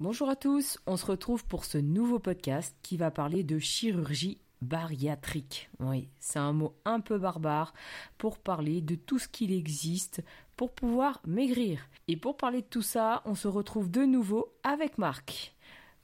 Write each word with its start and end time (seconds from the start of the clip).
Bonjour 0.00 0.30
à 0.30 0.36
tous, 0.36 0.78
on 0.86 0.96
se 0.96 1.04
retrouve 1.04 1.44
pour 1.44 1.66
ce 1.66 1.76
nouveau 1.76 2.18
podcast 2.18 2.74
qui 2.80 2.96
va 2.96 3.10
parler 3.10 3.44
de 3.44 3.58
chirurgie 3.58 4.40
bariatrique. 4.62 5.68
Oui, 5.78 6.08
c'est 6.20 6.38
un 6.38 6.54
mot 6.54 6.74
un 6.86 7.00
peu 7.00 7.18
barbare 7.18 7.74
pour 8.16 8.38
parler 8.38 8.80
de 8.80 8.94
tout 8.94 9.18
ce 9.18 9.28
qu'il 9.28 9.52
existe 9.52 10.24
pour 10.56 10.72
pouvoir 10.72 11.20
maigrir. 11.26 11.86
Et 12.08 12.16
pour 12.16 12.38
parler 12.38 12.62
de 12.62 12.66
tout 12.66 12.80
ça, 12.80 13.20
on 13.26 13.34
se 13.34 13.46
retrouve 13.46 13.90
de 13.90 14.06
nouveau 14.06 14.54
avec 14.62 14.96
Marc. 14.96 15.54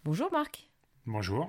Bonjour 0.05 0.31
Marc. 0.31 0.69
Bonjour. 1.07 1.49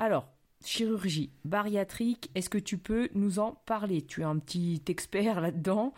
Alors, 0.00 0.26
chirurgie 0.64 1.30
bariatrique, 1.44 2.32
est-ce 2.34 2.50
que 2.50 2.58
tu 2.58 2.78
peux 2.78 3.10
nous 3.14 3.38
en 3.38 3.52
parler? 3.64 4.02
Tu 4.02 4.22
es 4.22 4.24
un 4.24 4.40
petit 4.40 4.82
expert 4.88 5.40
là-dedans. 5.40 5.94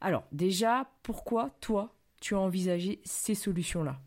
Alors, 0.00 0.22
déjà, 0.30 0.88
pourquoi 1.02 1.50
toi, 1.60 1.92
tu 2.20 2.36
as 2.36 2.38
envisagé 2.38 3.00
ces 3.04 3.34
solutions-là? 3.34 3.98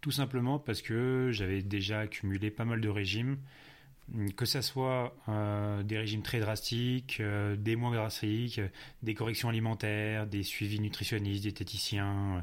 Tout 0.00 0.12
simplement 0.12 0.58
parce 0.58 0.82
que 0.82 1.30
j'avais 1.32 1.62
déjà 1.62 2.00
accumulé 2.00 2.50
pas 2.50 2.64
mal 2.64 2.80
de 2.80 2.88
régimes 2.88 3.38
que 4.36 4.46
ce 4.46 4.62
soit 4.62 5.14
euh, 5.28 5.82
des 5.82 5.98
régimes 5.98 6.22
très 6.22 6.40
drastiques, 6.40 7.18
euh, 7.20 7.56
des 7.56 7.76
moins 7.76 7.92
drastiques, 7.92 8.60
des 9.02 9.14
corrections 9.14 9.48
alimentaires, 9.48 10.26
des 10.26 10.42
suivis 10.42 10.80
nutritionnistes, 10.80 11.42
diététiciens, 11.42 12.36
euh, 12.36 12.40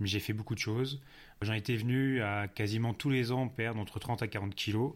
j'ai 0.00 0.18
fait 0.18 0.32
beaucoup 0.32 0.54
de 0.54 0.60
choses. 0.60 1.00
J'en 1.40 1.52
étais 1.52 1.76
venu 1.76 2.20
à 2.20 2.48
quasiment 2.48 2.94
tous 2.94 3.10
les 3.10 3.30
ans 3.30 3.48
perdre 3.48 3.80
entre 3.80 3.98
30 4.00 4.22
à 4.22 4.26
40 4.26 4.54
kilos 4.54 4.94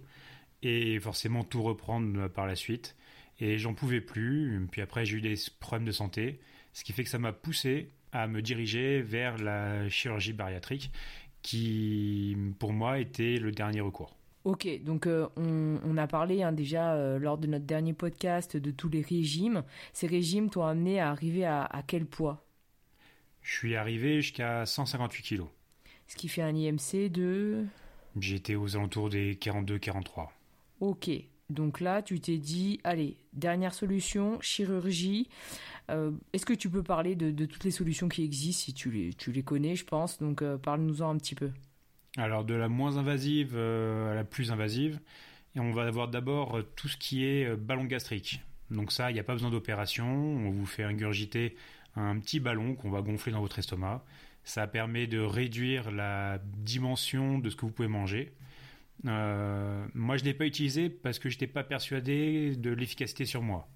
et 0.62 0.98
forcément 0.98 1.44
tout 1.44 1.62
reprendre 1.62 2.28
par 2.28 2.46
la 2.46 2.56
suite. 2.56 2.96
Et 3.38 3.58
j'en 3.58 3.74
pouvais 3.74 4.00
plus. 4.00 4.66
Puis 4.72 4.82
après, 4.82 5.04
j'ai 5.04 5.18
eu 5.18 5.20
des 5.20 5.36
problèmes 5.60 5.86
de 5.86 5.92
santé, 5.92 6.40
ce 6.72 6.82
qui 6.82 6.92
fait 6.92 7.04
que 7.04 7.10
ça 7.10 7.20
m'a 7.20 7.32
poussé 7.32 7.90
à 8.10 8.26
me 8.26 8.42
diriger 8.42 9.02
vers 9.02 9.38
la 9.38 9.88
chirurgie 9.88 10.32
bariatrique 10.32 10.90
qui, 11.42 12.36
pour 12.58 12.72
moi, 12.72 12.98
était 12.98 13.38
le 13.38 13.52
dernier 13.52 13.80
recours. 13.80 14.18
Ok, 14.44 14.66
donc 14.82 15.06
euh, 15.06 15.26
on, 15.36 15.96
a 15.96 16.06
parlé 16.06 16.42
hein, 16.42 16.52
déjà 16.52 16.94
euh, 16.94 17.18
lors 17.18 17.38
de 17.38 17.46
notre 17.46 17.66
dernier 17.66 17.92
podcast 17.92 18.56
de 18.56 18.70
tous 18.70 18.88
les 18.88 19.02
régimes. 19.02 19.62
Ces 19.92 20.06
régimes 20.06 20.48
t'ont 20.48 20.64
amené 20.64 21.00
à 21.00 21.10
arriver 21.10 21.44
à, 21.44 21.68
quel 21.86 22.06
poids? 22.06 22.44
Je 23.42 23.52
suis 23.52 23.76
arrivé 23.76 24.22
jusqu'à 24.22 24.64
158 24.64 25.22
kilos. 25.22 25.48
Ce 26.06 26.16
qui 26.16 26.28
fait 26.28 26.42
un 26.42 26.54
IMC 26.54 27.10
de 27.10 27.66
J'étais 28.18 28.54
aux 28.54 28.76
alentours 28.76 29.10
des 29.10 29.34
42-43. 29.34 30.28
Ok, 30.80 31.10
donc 31.50 31.80
là 31.80 32.02
tu 32.02 32.20
t'es 32.20 32.38
dit, 32.38 32.80
allez, 32.84 33.16
dernière 33.32 33.74
solution, 33.74 34.40
chirurgie. 34.40 35.28
Euh, 35.90 36.12
est-ce 36.32 36.44
que 36.44 36.52
tu 36.52 36.68
peux 36.68 36.82
parler 36.82 37.14
de, 37.14 37.46
toutes 37.46 37.64
les 37.64 37.70
solutions 37.70 38.08
qui 38.08 38.22
existent, 38.22 38.64
si 38.64 38.74
tu 38.74 38.90
les, 39.32 39.42
connais, 39.42 39.76
je 39.76 39.84
pense, 39.84 40.18
donc 40.18 40.42
parle-nous-en 40.58 41.10
un 41.10 41.16
petit 41.16 41.34
peu. 41.34 41.50
Alors 42.18 42.44
de 42.44 42.54
la 42.54 42.68
moins 42.68 42.96
invasive 42.96 43.52
euh, 43.54 44.10
à 44.10 44.14
la 44.14 44.24
plus 44.24 44.50
invasive, 44.50 44.98
on 45.56 45.70
va 45.70 45.84
avoir 45.84 46.08
d'abord 46.08 46.58
euh, 46.58 46.62
tout 46.74 46.88
ce 46.88 46.96
qui 46.96 47.24
est 47.24 47.44
euh, 47.44 47.56
ballon 47.56 47.84
gastrique. 47.84 48.40
Donc 48.70 48.92
ça, 48.92 49.10
il 49.10 49.14
n'y 49.14 49.20
a 49.20 49.24
pas 49.24 49.34
besoin 49.34 49.50
d'opération, 49.50 50.06
on 50.06 50.50
vous 50.50 50.66
fait 50.66 50.82
ingurgiter 50.82 51.56
un 51.96 52.18
petit 52.18 52.40
ballon 52.40 52.74
qu'on 52.74 52.90
va 52.90 53.02
gonfler 53.02 53.32
dans 53.32 53.40
votre 53.40 53.58
estomac. 53.58 54.04
Ça 54.44 54.66
permet 54.66 55.06
de 55.06 55.20
réduire 55.20 55.90
la 55.90 56.38
dimension 56.38 57.38
de 57.38 57.50
ce 57.50 57.56
que 57.56 57.62
vous 57.62 57.72
pouvez 57.72 57.88
manger. 57.88 58.32
Moi, 59.04 60.16
je 60.16 60.22
ne 60.22 60.28
l'ai 60.28 60.34
pas 60.34 60.46
utilisé 60.46 60.90
parce 60.90 61.18
que 61.18 61.28
je 61.28 61.36
n'étais 61.36 61.46
pas 61.46 61.64
persuadé 61.64 62.56
de 62.56 62.70
l'efficacité 62.70 63.24
sur 63.24 63.42
moi. 63.42 63.68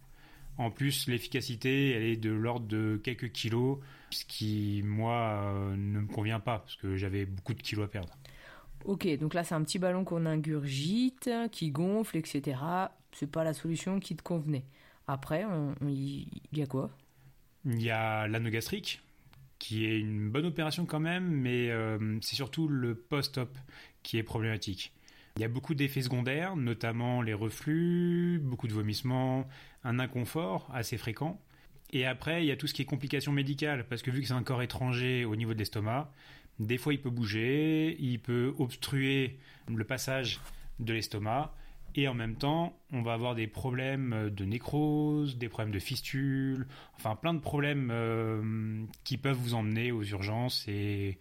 En 0.59 0.71
plus, 0.71 1.09
l'efficacité, 1.09 1.91
elle 1.93 2.03
est 2.03 2.17
de 2.17 2.31
l'ordre 2.31 2.67
de 2.67 3.01
quelques 3.03 3.33
kilos, 3.33 3.79
ce 4.11 4.25
qui, 4.27 4.83
moi, 4.85 5.73
ne 5.77 6.01
me 6.01 6.07
convient 6.07 6.41
pas, 6.41 6.59
parce 6.59 6.77
que 6.77 6.97
j'avais 6.97 7.25
beaucoup 7.25 7.55
de 7.55 7.63
kilos 7.63 7.87
à 7.87 7.89
perdre. 7.89 8.15
Ok, 8.85 9.07
donc 9.19 9.35
là 9.35 9.45
c'est 9.45 9.55
un 9.55 9.63
petit 9.63 9.79
ballon 9.79 10.05
qu'on 10.05 10.27
ingurgite, 10.27 11.31
qui 11.53 11.71
gonfle, 11.71 12.17
etc. 12.17 12.59
C'est 13.13 13.31
pas 13.31 13.45
la 13.45 13.55
solution 13.55 14.01
qui 14.01 14.17
te 14.17 14.23
convenait. 14.23 14.65
Après, 15.07 15.45
il 15.89 16.27
y 16.53 16.63
a 16.63 16.67
quoi? 16.67 16.91
Il 17.65 17.81
y 17.81 17.91
a 17.91 18.27
l'anneau 18.27 18.51
gastrique, 18.51 19.01
qui 19.59 19.85
est 19.85 20.01
une 20.01 20.31
bonne 20.31 20.47
opération 20.47 20.85
quand 20.85 21.01
même, 21.01 21.29
mais 21.29 21.71
euh, 21.71 22.19
c'est 22.21 22.35
surtout 22.35 22.67
le 22.67 22.95
post-op 22.97 23.57
qui 24.03 24.19
est 24.19 24.25
problématique. 24.25 24.93
Il 25.37 25.43
y 25.43 25.45
a 25.45 25.49
beaucoup 25.49 25.75
d'effets 25.75 26.03
secondaires, 26.03 26.57
notamment 26.57 27.23
les 27.23 27.35
reflux, 27.35 28.39
beaucoup 28.43 28.69
de 28.69 28.75
vomissements, 28.75 29.49
un 29.85 29.99
inconfort 29.99 30.71
assez 30.73 30.99
fréquent. 30.99 31.41
Et 31.93 32.07
après, 32.07 32.43
il 32.43 32.47
y 32.47 32.51
a 32.51 32.57
tout 32.57 32.67
ce 32.67 32.75
qui 32.75 32.83
est 32.83 32.87
complications 32.87 33.33
médicales, 33.33 33.87
parce 33.89 34.03
que 34.03 34.11
vu 34.11 34.21
que 34.23 34.27
c'est 34.27 34.35
un 34.35 34.43
corps 34.43 34.63
étranger 34.63 35.25
au 35.25 35.37
niveau 35.37 35.53
de 35.55 35.59
l'estomac, 35.59 36.11
des 36.59 36.79
fois, 36.79 36.95
il 36.95 37.01
peut 37.01 37.11
bouger, 37.11 37.97
il 37.99 38.19
peut 38.21 38.55
obstruer 38.59 39.39
le 39.69 39.85
passage 39.85 40.41
de 40.81 40.93
l'estomac. 40.93 41.55
Et 41.95 42.09
en 42.09 42.15
même 42.15 42.37
temps, 42.37 42.79
on 42.93 43.03
va 43.03 43.13
avoir 43.13 43.35
des 43.35 43.47
problèmes 43.47 44.31
de 44.31 44.45
nécrose, 44.47 45.37
des 45.37 45.49
problèmes 45.49 45.75
de 45.75 45.79
fistule, 45.79 46.67
enfin 46.97 47.17
plein 47.17 47.35
de 47.35 47.41
problèmes 47.41 47.91
euh, 47.93 48.83
qui 49.05 49.19
peuvent 49.19 49.37
vous 49.37 49.53
emmener 49.53 49.93
aux 49.93 50.03
urgences 50.03 50.67
et, 50.69 51.19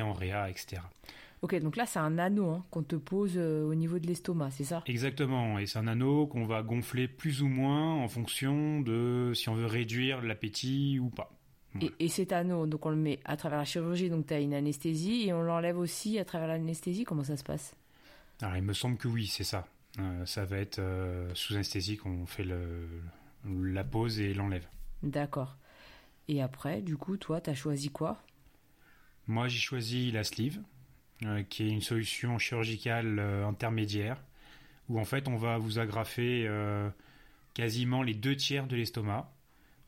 en 0.00 0.12
réa, 0.12 0.50
etc. 0.50 0.82
Ok, 1.42 1.54
donc 1.56 1.76
là 1.76 1.86
c'est 1.86 1.98
un 1.98 2.18
anneau 2.18 2.50
hein, 2.50 2.64
qu'on 2.70 2.82
te 2.82 2.96
pose 2.96 3.34
euh, 3.36 3.64
au 3.64 3.74
niveau 3.74 3.98
de 3.98 4.06
l'estomac, 4.06 4.50
c'est 4.50 4.64
ça? 4.64 4.82
Exactement, 4.86 5.58
et 5.58 5.66
c'est 5.66 5.78
un 5.78 5.86
anneau 5.86 6.26
qu'on 6.26 6.44
va 6.44 6.62
gonfler 6.62 7.08
plus 7.08 7.42
ou 7.42 7.48
moins 7.48 7.94
en 7.94 8.08
fonction 8.08 8.80
de 8.80 9.32
si 9.34 9.48
on 9.48 9.54
veut 9.54 9.66
réduire 9.66 10.20
l'appétit 10.20 10.98
ou 10.98 11.08
pas. 11.08 11.32
Et, 12.00 12.08
cet 12.08 12.32
anneau, 12.32 12.66
donc 12.66 12.84
on 12.84 12.90
le 12.90 12.96
met 12.96 13.20
à 13.24 13.36
travers 13.36 13.58
la 13.58 13.64
chirurgie, 13.64 14.10
donc 14.10 14.26
tu 14.26 14.34
as 14.34 14.40
une 14.40 14.54
anesthésie, 14.54 15.28
et 15.28 15.32
on 15.32 15.40
l'enlève 15.40 15.78
aussi 15.78 16.18
à 16.18 16.24
travers 16.24 16.48
l'anesthésie, 16.48 17.04
comment 17.04 17.22
ça 17.22 17.36
se 17.36 17.44
passe? 17.44 17.76
Alors 18.42 18.56
il 18.56 18.62
me 18.62 18.72
semble 18.72 18.96
que 18.96 19.06
oui, 19.06 19.26
c'est 19.26 19.44
ça. 19.44 19.66
Euh, 19.98 20.26
ça 20.26 20.44
va 20.44 20.58
être 20.58 20.78
euh, 20.78 21.30
sous 21.34 21.54
anesthésie 21.54 21.96
qu'on 21.96 22.26
fait 22.26 22.44
le, 22.44 22.88
la 23.44 23.84
pose 23.84 24.20
et 24.20 24.34
l'enlève. 24.34 24.66
D'accord. 25.02 25.56
Et 26.28 26.42
après, 26.42 26.80
du 26.82 26.96
coup, 26.96 27.16
toi, 27.16 27.40
tu 27.40 27.50
as 27.50 27.54
choisi 27.54 27.88
quoi? 27.88 28.22
Moi, 29.26 29.48
j'ai 29.48 29.58
choisi 29.58 30.10
la 30.10 30.24
sleeve, 30.24 30.60
qui 31.48 31.64
est 31.64 31.70
une 31.70 31.82
solution 31.82 32.38
chirurgicale 32.38 33.18
intermédiaire, 33.46 34.22
où 34.88 34.98
en 34.98 35.04
fait 35.04 35.28
on 35.28 35.36
va 35.36 35.58
vous 35.58 35.78
agrafer 35.78 36.48
quasiment 37.54 38.02
les 38.02 38.14
deux 38.14 38.36
tiers 38.36 38.66
de 38.66 38.76
l'estomac 38.76 39.30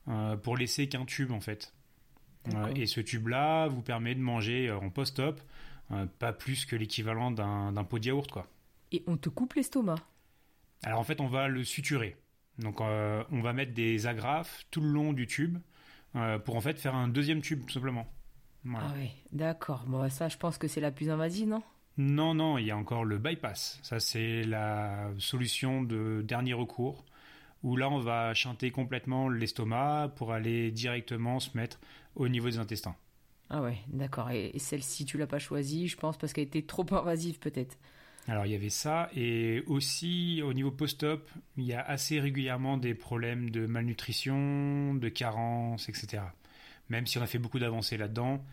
euh, 0.09 0.37
pour 0.37 0.57
laisser 0.57 0.89
qu'un 0.89 1.05
tube 1.05 1.31
en 1.31 1.41
fait. 1.41 1.73
Euh, 2.55 2.75
et 2.75 2.87
ce 2.87 3.01
tube-là 3.01 3.69
vous 3.69 3.83
permet 3.83 4.15
de 4.17 4.21
manger 4.21 4.69
euh, 4.69 4.77
en 4.77 4.91
post-op 4.91 5.41
pas 6.19 6.33
plus 6.33 6.65
que 6.65 6.75
l'équivalent 6.75 7.31
d'un 7.31 7.85
pot 7.85 7.99
de 7.99 8.07
yaourt 8.07 8.31
quoi. 8.31 8.47
Et 8.93 9.03
on 9.07 9.19
te 9.19 9.29
coupe 9.29 9.53
l'estomac? 9.53 9.97
Alors 10.83 10.99
en 10.99 11.05
fait 11.05 11.21
on 11.21 11.29
va 11.29 11.49
le 11.49 11.65
suturer. 11.65 12.17
Donc 12.59 12.81
on 12.81 13.41
va 13.43 13.53
mettre 13.53 13.75
des 13.75 14.07
agrafes 14.07 14.65
tout 14.71 14.81
le 14.81 14.89
long 14.89 15.13
du 15.13 15.27
tube 15.27 15.59
pour 16.45 16.57
en 16.57 16.61
fait 16.63 16.79
faire 16.79 16.95
un 16.95 17.09
deuxième 17.09 17.43
tube 17.43 17.67
tout 17.67 17.75
simplement. 17.75 18.11
Ah 18.75 18.93
oui, 18.97 19.11
d'accord. 19.33 19.85
Bon, 19.87 20.09
ça, 20.09 20.29
je 20.29 20.37
pense 20.37 20.59
que 20.59 20.69
c'est 20.69 20.81
la 20.81 20.91
plus 20.91 21.11
invasive, 21.11 21.49
non? 21.49 21.63
Non, 21.99 22.35
non, 22.35 22.59
il 22.59 22.67
y 22.67 22.71
a 22.71 22.77
encore 22.77 23.05
le 23.05 23.19
bypass. 23.19 23.79
Ça, 23.83 24.01
c'est 24.01 24.45
la 24.45 25.11
solution 25.19 25.83
de 25.83 26.23
dernier 26.23 26.55
recours 26.55 27.05
où 27.63 27.77
là 27.77 27.89
on 27.89 28.01
va 28.01 28.35
chanter 28.35 28.71
complètement 28.71 29.29
l'estomac 29.29 30.13
pour 30.17 30.33
aller 30.33 30.71
directement 30.71 31.39
se 31.39 31.57
mettre 31.57 31.81
au 32.17 32.29
niveau 32.29 32.49
des 32.49 32.59
intestins. 32.59 32.97
Ah 33.51 33.63
ouais, 33.63 33.79
d'accord. 33.89 34.31
Et 34.31 34.59
celle-ci, 34.59 35.05
tu 35.05 35.19
l'as 35.19 35.27
pas 35.27 35.39
choisie, 35.39 35.87
je 35.87 35.97
pense, 35.97 36.17
parce 36.17 36.33
qu'elle 36.33 36.45
était 36.45 36.63
trop 36.63 36.87
invasive 36.95 37.39
peut-être. 37.39 37.77
Alors 38.29 38.47
il 38.47 38.53
y 38.53 38.55
avait 38.55 38.69
ça, 38.69 39.11
et 39.17 39.65
aussi 39.67 40.43
au 40.45 40.53
niveau 40.53 40.71
post-op, 40.71 41.29
il 41.57 41.65
y 41.65 41.73
a 41.73 41.83
assez 41.83 42.21
régulièrement 42.21 42.77
des 42.77 42.95
problèmes 42.95 43.51
de 43.51 43.67
malnutrition, 43.67 44.95
de 44.95 45.09
carence, 45.09 45.89
etc. 45.89 46.23
Même 46.93 47.07
si 47.07 47.17
on 47.17 47.23
a 47.23 47.27
fait 47.27 47.39
beaucoup 47.39 47.59
d'avancées 47.59 47.97
là-dedans, 47.97 48.45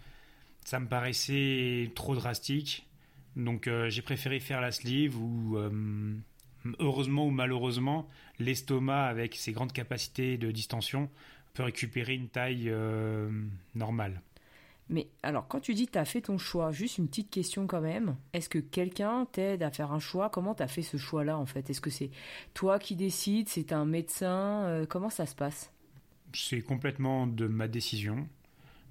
ça 0.63 0.79
me 0.79 0.87
paraissait 0.87 1.91
trop 1.93 2.15
drastique. 2.15 2.87
Donc 3.35 3.67
euh, 3.67 3.89
j'ai 3.89 4.01
préféré 4.01 4.39
faire 4.39 4.61
la 4.61 4.71
sleeve 4.71 5.21
ou 5.21 5.57
euh, 5.57 5.69
heureusement 6.79 7.25
ou 7.25 7.31
malheureusement, 7.31 8.07
l'estomac, 8.39 9.07
avec 9.07 9.35
ses 9.35 9.51
grandes 9.51 9.73
capacités 9.73 10.37
de 10.37 10.51
distension, 10.51 11.09
peut 11.53 11.63
récupérer 11.63 12.13
une 12.13 12.29
taille 12.29 12.69
euh, 12.69 13.29
normale. 13.75 14.21
Mais 14.87 15.07
alors, 15.21 15.49
quand 15.49 15.59
tu 15.59 15.73
dis 15.73 15.87
que 15.87 15.91
tu 15.91 15.97
as 15.97 16.05
fait 16.05 16.21
ton 16.21 16.37
choix, 16.37 16.71
juste 16.71 16.97
une 16.97 17.09
petite 17.09 17.29
question 17.29 17.67
quand 17.67 17.81
même. 17.81 18.15
Est-ce 18.31 18.47
que 18.47 18.59
quelqu'un 18.59 19.27
t'aide 19.29 19.63
à 19.63 19.69
faire 19.69 19.91
un 19.91 19.99
choix? 19.99 20.29
Comment 20.29 20.55
tu 20.55 20.63
as 20.63 20.69
fait 20.69 20.81
ce 20.81 20.95
choix-là 20.95 21.37
en 21.37 21.45
fait? 21.45 21.69
Est-ce 21.69 21.81
que 21.81 21.89
c'est 21.89 22.09
toi 22.53 22.79
qui 22.79 22.95
décides? 22.95 23.49
C'est 23.49 23.73
un 23.73 23.83
médecin? 23.83 24.85
Comment 24.87 25.09
ça 25.09 25.25
se 25.25 25.35
passe? 25.35 25.73
C'est 26.33 26.61
complètement 26.61 27.27
de 27.27 27.47
ma 27.47 27.67
décision. 27.67 28.27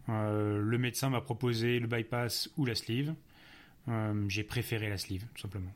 Euh, 0.09 0.61
le 0.61 0.79
médecin 0.79 1.11
m'a 1.11 1.21
proposé 1.21 1.79
le 1.79 1.87
bypass 1.87 2.51
ou 2.57 2.65
la 2.65 2.75
sleeve. 2.75 3.15
Euh, 3.89 4.25
j'ai 4.29 4.43
préféré 4.43 4.89
la 4.89 4.99
sleeve, 4.99 5.25
tout 5.35 5.43
simplement. 5.43 5.73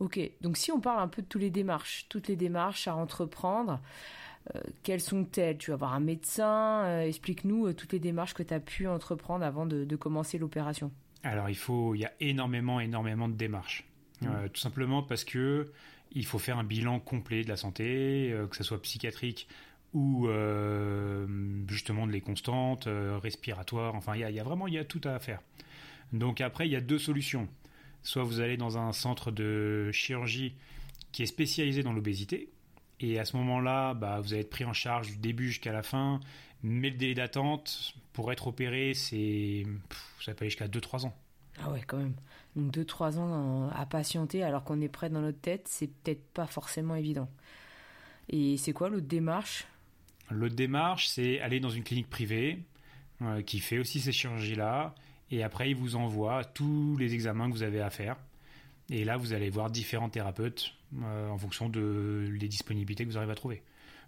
Ok, 0.00 0.18
donc 0.40 0.56
si 0.56 0.72
on 0.72 0.80
parle 0.80 1.00
un 1.00 1.08
peu 1.08 1.22
de 1.22 1.26
toutes 1.26 1.42
les 1.42 1.50
démarches, 1.50 2.06
toutes 2.08 2.28
les 2.28 2.36
démarches 2.36 2.88
à 2.88 2.96
entreprendre, 2.96 3.80
euh, 4.54 4.60
quelles 4.82 5.00
sont-elles? 5.00 5.56
Tu 5.56 5.70
vas 5.70 5.76
voir 5.76 5.94
un 5.94 6.00
médecin, 6.00 7.00
explique-nous 7.00 7.72
toutes 7.74 7.92
les 7.92 8.00
démarches 8.00 8.34
que 8.34 8.42
tu 8.42 8.52
as 8.52 8.60
pu 8.60 8.88
entreprendre 8.88 9.44
avant 9.44 9.66
de, 9.66 9.96
commencer 9.96 10.38
l'opération. 10.38 10.90
Alors 11.22 11.48
il 11.48 11.56
faut, 11.56 11.94
il 11.94 12.00
y 12.00 12.04
a 12.04 12.12
énormément, 12.20 12.80
énormément 12.80 13.28
de 13.28 13.34
démarches. 13.34 13.84
Mmh. 14.20 14.48
tout 14.52 14.60
simplement 14.60 15.02
parce 15.02 15.24
que 15.24 15.72
il 16.12 16.24
faut 16.24 16.38
faire 16.38 16.58
un 16.58 16.64
bilan 16.64 17.00
complet 17.00 17.42
de 17.42 17.48
la 17.48 17.56
santé, 17.56 18.32
que 18.48 18.56
ce 18.56 18.62
soit 18.62 18.80
psychiatrique 18.80 19.48
ou 19.94 20.28
justement 21.68 22.06
de 22.06 22.12
les 22.12 22.20
constantes, 22.20 22.88
respiratoires. 23.22 23.94
Enfin, 23.94 24.14
il 24.16 24.20
y, 24.20 24.24
a, 24.24 24.30
y 24.30 24.40
a 24.40 24.44
vraiment 24.44 24.68
y 24.68 24.78
a 24.78 24.84
tout 24.84 25.00
à 25.04 25.18
faire. 25.18 25.40
Donc 26.12 26.40
après, 26.40 26.66
il 26.68 26.72
y 26.72 26.76
a 26.76 26.80
deux 26.80 26.98
solutions. 26.98 27.48
Soit 28.02 28.22
vous 28.22 28.40
allez 28.40 28.56
dans 28.56 28.76
un 28.76 28.92
centre 28.92 29.30
de 29.30 29.90
chirurgie 29.92 30.54
qui 31.12 31.22
est 31.22 31.26
spécialisé 31.26 31.82
dans 31.82 31.92
l'obésité, 31.92 32.50
et 33.00 33.18
à 33.18 33.24
ce 33.24 33.36
moment-là, 33.36 33.94
bah, 33.94 34.20
vous 34.20 34.32
allez 34.32 34.42
être 34.42 34.50
pris 34.50 34.64
en 34.64 34.72
charge 34.72 35.08
du 35.08 35.16
début 35.16 35.48
jusqu'à 35.48 35.72
la 35.72 35.82
fin, 35.82 36.20
mais 36.62 36.90
le 36.90 36.96
délai 36.96 37.14
d'attente 37.14 37.94
pour 38.12 38.32
être 38.32 38.46
opéré, 38.46 38.94
c'est 38.94 39.64
ça 40.20 40.34
peut 40.34 40.42
aller 40.42 40.50
jusqu'à 40.50 40.68
2-3 40.68 41.06
ans. 41.06 41.14
Ah 41.60 41.70
ouais, 41.70 41.82
quand 41.86 41.98
même. 41.98 42.14
Donc 42.56 42.72
2-3 42.72 43.18
ans 43.18 43.68
à 43.70 43.86
patienter 43.86 44.42
alors 44.42 44.64
qu'on 44.64 44.80
est 44.80 44.88
prêt 44.88 45.08
dans 45.08 45.20
notre 45.20 45.40
tête, 45.40 45.68
c'est 45.68 45.86
peut-être 45.86 46.24
pas 46.32 46.46
forcément 46.46 46.94
évident. 46.94 47.28
Et 48.28 48.56
c'est 48.56 48.72
quoi 48.72 48.88
l'autre 48.88 49.06
démarche? 49.06 49.66
L'autre 50.30 50.54
démarche, 50.54 51.08
c'est 51.08 51.40
aller 51.40 51.60
dans 51.60 51.70
une 51.70 51.84
clinique 51.84 52.08
privée 52.08 52.58
euh, 53.22 53.42
qui 53.42 53.60
fait 53.60 53.78
aussi 53.78 54.00
ces 54.00 54.12
chirurgies-là 54.12 54.94
et 55.30 55.42
après, 55.42 55.70
il 55.70 55.76
vous 55.76 55.96
envoie 55.96 56.44
tous 56.44 56.96
les 56.96 57.14
examens 57.14 57.48
que 57.48 57.54
vous 57.54 57.62
avez 57.62 57.80
à 57.80 57.90
faire. 57.90 58.16
Et 58.90 59.04
là, 59.04 59.16
vous 59.16 59.32
allez 59.32 59.50
voir 59.50 59.70
différents 59.70 60.10
thérapeutes 60.10 60.74
euh, 61.02 61.28
en 61.28 61.38
fonction 61.38 61.68
de 61.68 62.28
les 62.38 62.48
disponibilités 62.48 63.04
que 63.04 63.10
vous 63.10 63.16
arrivez 63.16 63.32
à 63.32 63.36
trouver. 63.36 63.62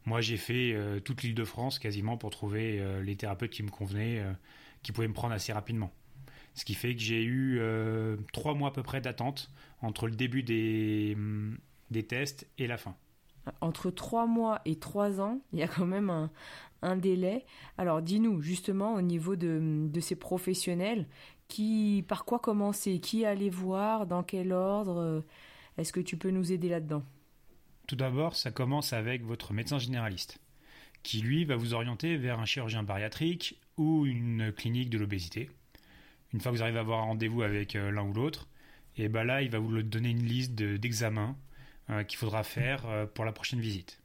Moi, 0.04 0.20
j'ai 0.20 0.36
fait 0.36 0.72
euh, 0.72 1.00
toute 1.00 1.22
l'île 1.22 1.34
de 1.34 1.44
France 1.44 1.78
quasiment 1.78 2.16
pour 2.16 2.30
trouver 2.30 2.82
les 3.02 3.16
thérapeutes 3.16 3.50
qui 3.50 3.62
me 3.62 3.70
convenaient, 3.70 4.22
qui 4.82 4.92
pouvaient 4.92 5.08
me 5.08 5.14
prendre 5.14 5.34
assez 5.34 5.52
rapidement. 5.52 5.92
Ce 6.54 6.64
qui 6.64 6.74
fait 6.74 6.94
que 6.94 7.02
j'ai 7.02 7.22
eu 7.22 7.60
trois 8.32 8.54
mois 8.54 8.68
à 8.68 8.72
peu 8.72 8.82
près 8.82 9.00
d'attente 9.00 9.50
entre 9.82 10.06
le 10.06 10.14
début 10.14 10.42
des, 10.42 11.16
des 11.90 12.06
tests 12.06 12.46
et 12.58 12.66
la 12.66 12.76
fin 12.76 12.96
entre 13.60 13.90
trois 13.90 14.26
mois 14.26 14.60
et 14.64 14.76
trois 14.76 15.20
ans, 15.20 15.40
il 15.52 15.58
y 15.58 15.62
a 15.62 15.69
quand 15.69 15.87
même 15.87 16.10
un, 16.82 16.96
délai. 16.96 17.44
Alors 17.78 18.00
dis-nous 18.00 18.40
justement 18.43 18.94
au 18.94 19.02
niveau 19.02 19.34
de, 19.34 19.90
ces 20.00 20.16
professionnels, 20.16 21.06
qui, 21.48 22.04
par 22.06 22.25
quoi 22.25 22.38
commencer, 22.38 23.00
qui 23.00 23.25
aller 23.25 23.50
voir, 23.50 24.06
dans 24.06 24.22
quel 24.22 24.52
ordre, 24.52 25.25
est-ce 25.78 25.93
que 25.93 26.00
tu 26.00 26.16
peux 26.16 26.31
nous 26.31 26.52
aider 26.52 26.69
là-dedans? 26.69 27.02
Tout 27.87 27.96
d'abord, 27.96 28.34
ça 28.34 28.50
commence 28.50 28.93
avec 28.93 29.25
votre 29.25 29.52
médecin 29.52 29.78
généraliste, 29.78 30.38
qui 31.02 31.20
lui 31.20 31.44
va 31.44 31.56
vous 31.56 31.75
orienter 31.75 32.16
vers 32.16 32.40
un 32.40 32.44
chirurgien 32.44 32.82
bariatrique 32.82 33.60
ou 33.76 34.06
une 34.06 34.52
clinique 34.52 34.90
de 34.90 34.99
l'obésité. 34.99 35.50
Une 36.32 36.40
fois 36.40 36.50
que 36.50 36.56
vous 36.56 36.62
arrivez 36.62 36.78
à 36.78 36.82
avoir 36.82 37.00
un 37.00 37.06
rendez-vous 37.06 37.42
avec 37.42 37.76
euh, 37.76 37.90
l'un 37.90 38.02
ou 38.02 38.12
l'autre, 38.12 38.49
et 38.96 39.08
ben 39.08 39.25
là, 39.25 39.42
il 39.42 39.50
va 39.50 39.58
vous 39.58 39.82
donner 39.82 40.10
une 40.10 40.25
liste 40.25 40.54
d'examens 40.54 41.37
qu'il 42.08 42.18
faudra 42.18 42.42
faire 42.42 42.86
euh, 42.86 43.06
pour 43.06 43.24
la 43.24 43.32
prochaine 43.32 43.60
visite. 43.60 44.00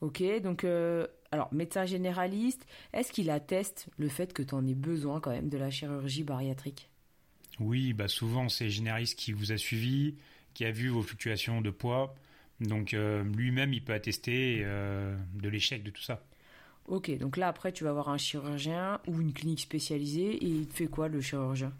Ok, 0.00 0.22
donc 0.42 0.64
euh, 0.64 1.06
alors 1.30 1.52
médecin 1.54 1.86
généraliste, 1.86 2.66
est-ce 2.92 3.12
qu'il 3.12 3.30
atteste 3.30 3.86
le 3.98 4.08
fait 4.08 4.32
que 4.32 4.42
tu 4.42 4.54
en 4.54 4.66
aies 4.66 4.74
besoin 4.74 5.20
quand 5.20 5.30
même 5.30 5.48
de 5.48 5.58
la 5.58 5.70
chirurgie 5.70 6.24
bariatrique? 6.24 6.90
Oui, 7.60 7.92
bah 7.92 8.08
souvent 8.08 8.48
c'est 8.48 8.68
généraliste 8.68 9.18
qui 9.18 9.32
vous 9.32 9.52
a 9.52 9.56
suivi, 9.56 10.16
qui 10.54 10.64
a 10.64 10.72
vu 10.72 10.88
vos 10.88 11.02
fluctuations 11.02 11.60
de 11.60 11.70
poids, 11.70 12.14
donc 12.60 12.92
lui-même 12.92 13.72
il 13.72 13.84
peut 13.84 13.92
attester 13.92 14.64
de 14.64 15.48
l'échec 15.48 15.82
de 15.82 15.90
tout 15.90 16.02
ça. 16.02 16.24
Ok, 16.86 17.16
donc 17.18 17.36
là 17.36 17.48
après 17.48 17.70
tu 17.70 17.84
vas 17.84 17.92
voir 17.92 18.08
un 18.08 18.18
chirurgien 18.18 19.00
ou 19.06 19.20
une 19.20 19.32
clinique 19.32 19.60
spécialisée 19.60 20.32
et 20.32 20.46
il 20.46 20.66
te 20.66 20.74
fait 20.74 20.88
quoi 20.88 21.08
le 21.08 21.20
chirurgien? 21.20 21.72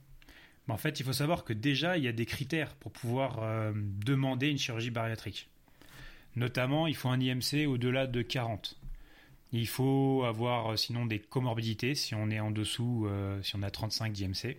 En 0.68 0.76
fait, 0.76 1.00
il 1.00 1.04
faut 1.04 1.12
savoir 1.12 1.44
que 1.44 1.52
déjà, 1.52 1.98
il 1.98 2.04
y 2.04 2.08
a 2.08 2.12
des 2.12 2.26
critères 2.26 2.74
pour 2.76 2.92
pouvoir 2.92 3.40
euh, 3.42 3.72
demander 3.74 4.48
une 4.48 4.58
chirurgie 4.58 4.90
bariatrique. 4.90 5.50
Notamment, 6.36 6.86
il 6.86 6.96
faut 6.96 7.08
un 7.08 7.20
IMC 7.20 7.66
au-delà 7.66 8.06
de 8.06 8.22
40. 8.22 8.78
Il 9.52 9.68
faut 9.68 10.24
avoir 10.26 10.72
euh, 10.72 10.76
sinon 10.76 11.04
des 11.04 11.18
comorbidités 11.18 11.94
si 11.94 12.14
on 12.14 12.30
est 12.30 12.40
en 12.40 12.50
dessous, 12.50 13.06
euh, 13.06 13.42
si 13.42 13.54
on 13.54 13.62
a 13.62 13.70
35 13.70 14.12
d'IMC. 14.12 14.56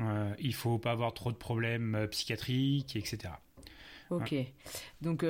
Euh, 0.00 0.34
il 0.38 0.54
faut 0.54 0.78
pas 0.78 0.92
avoir 0.92 1.14
trop 1.14 1.32
de 1.32 1.36
problèmes 1.36 2.06
psychiatriques, 2.10 2.96
etc. 2.96 3.34
Ok. 4.10 4.34
Donc, 5.00 5.24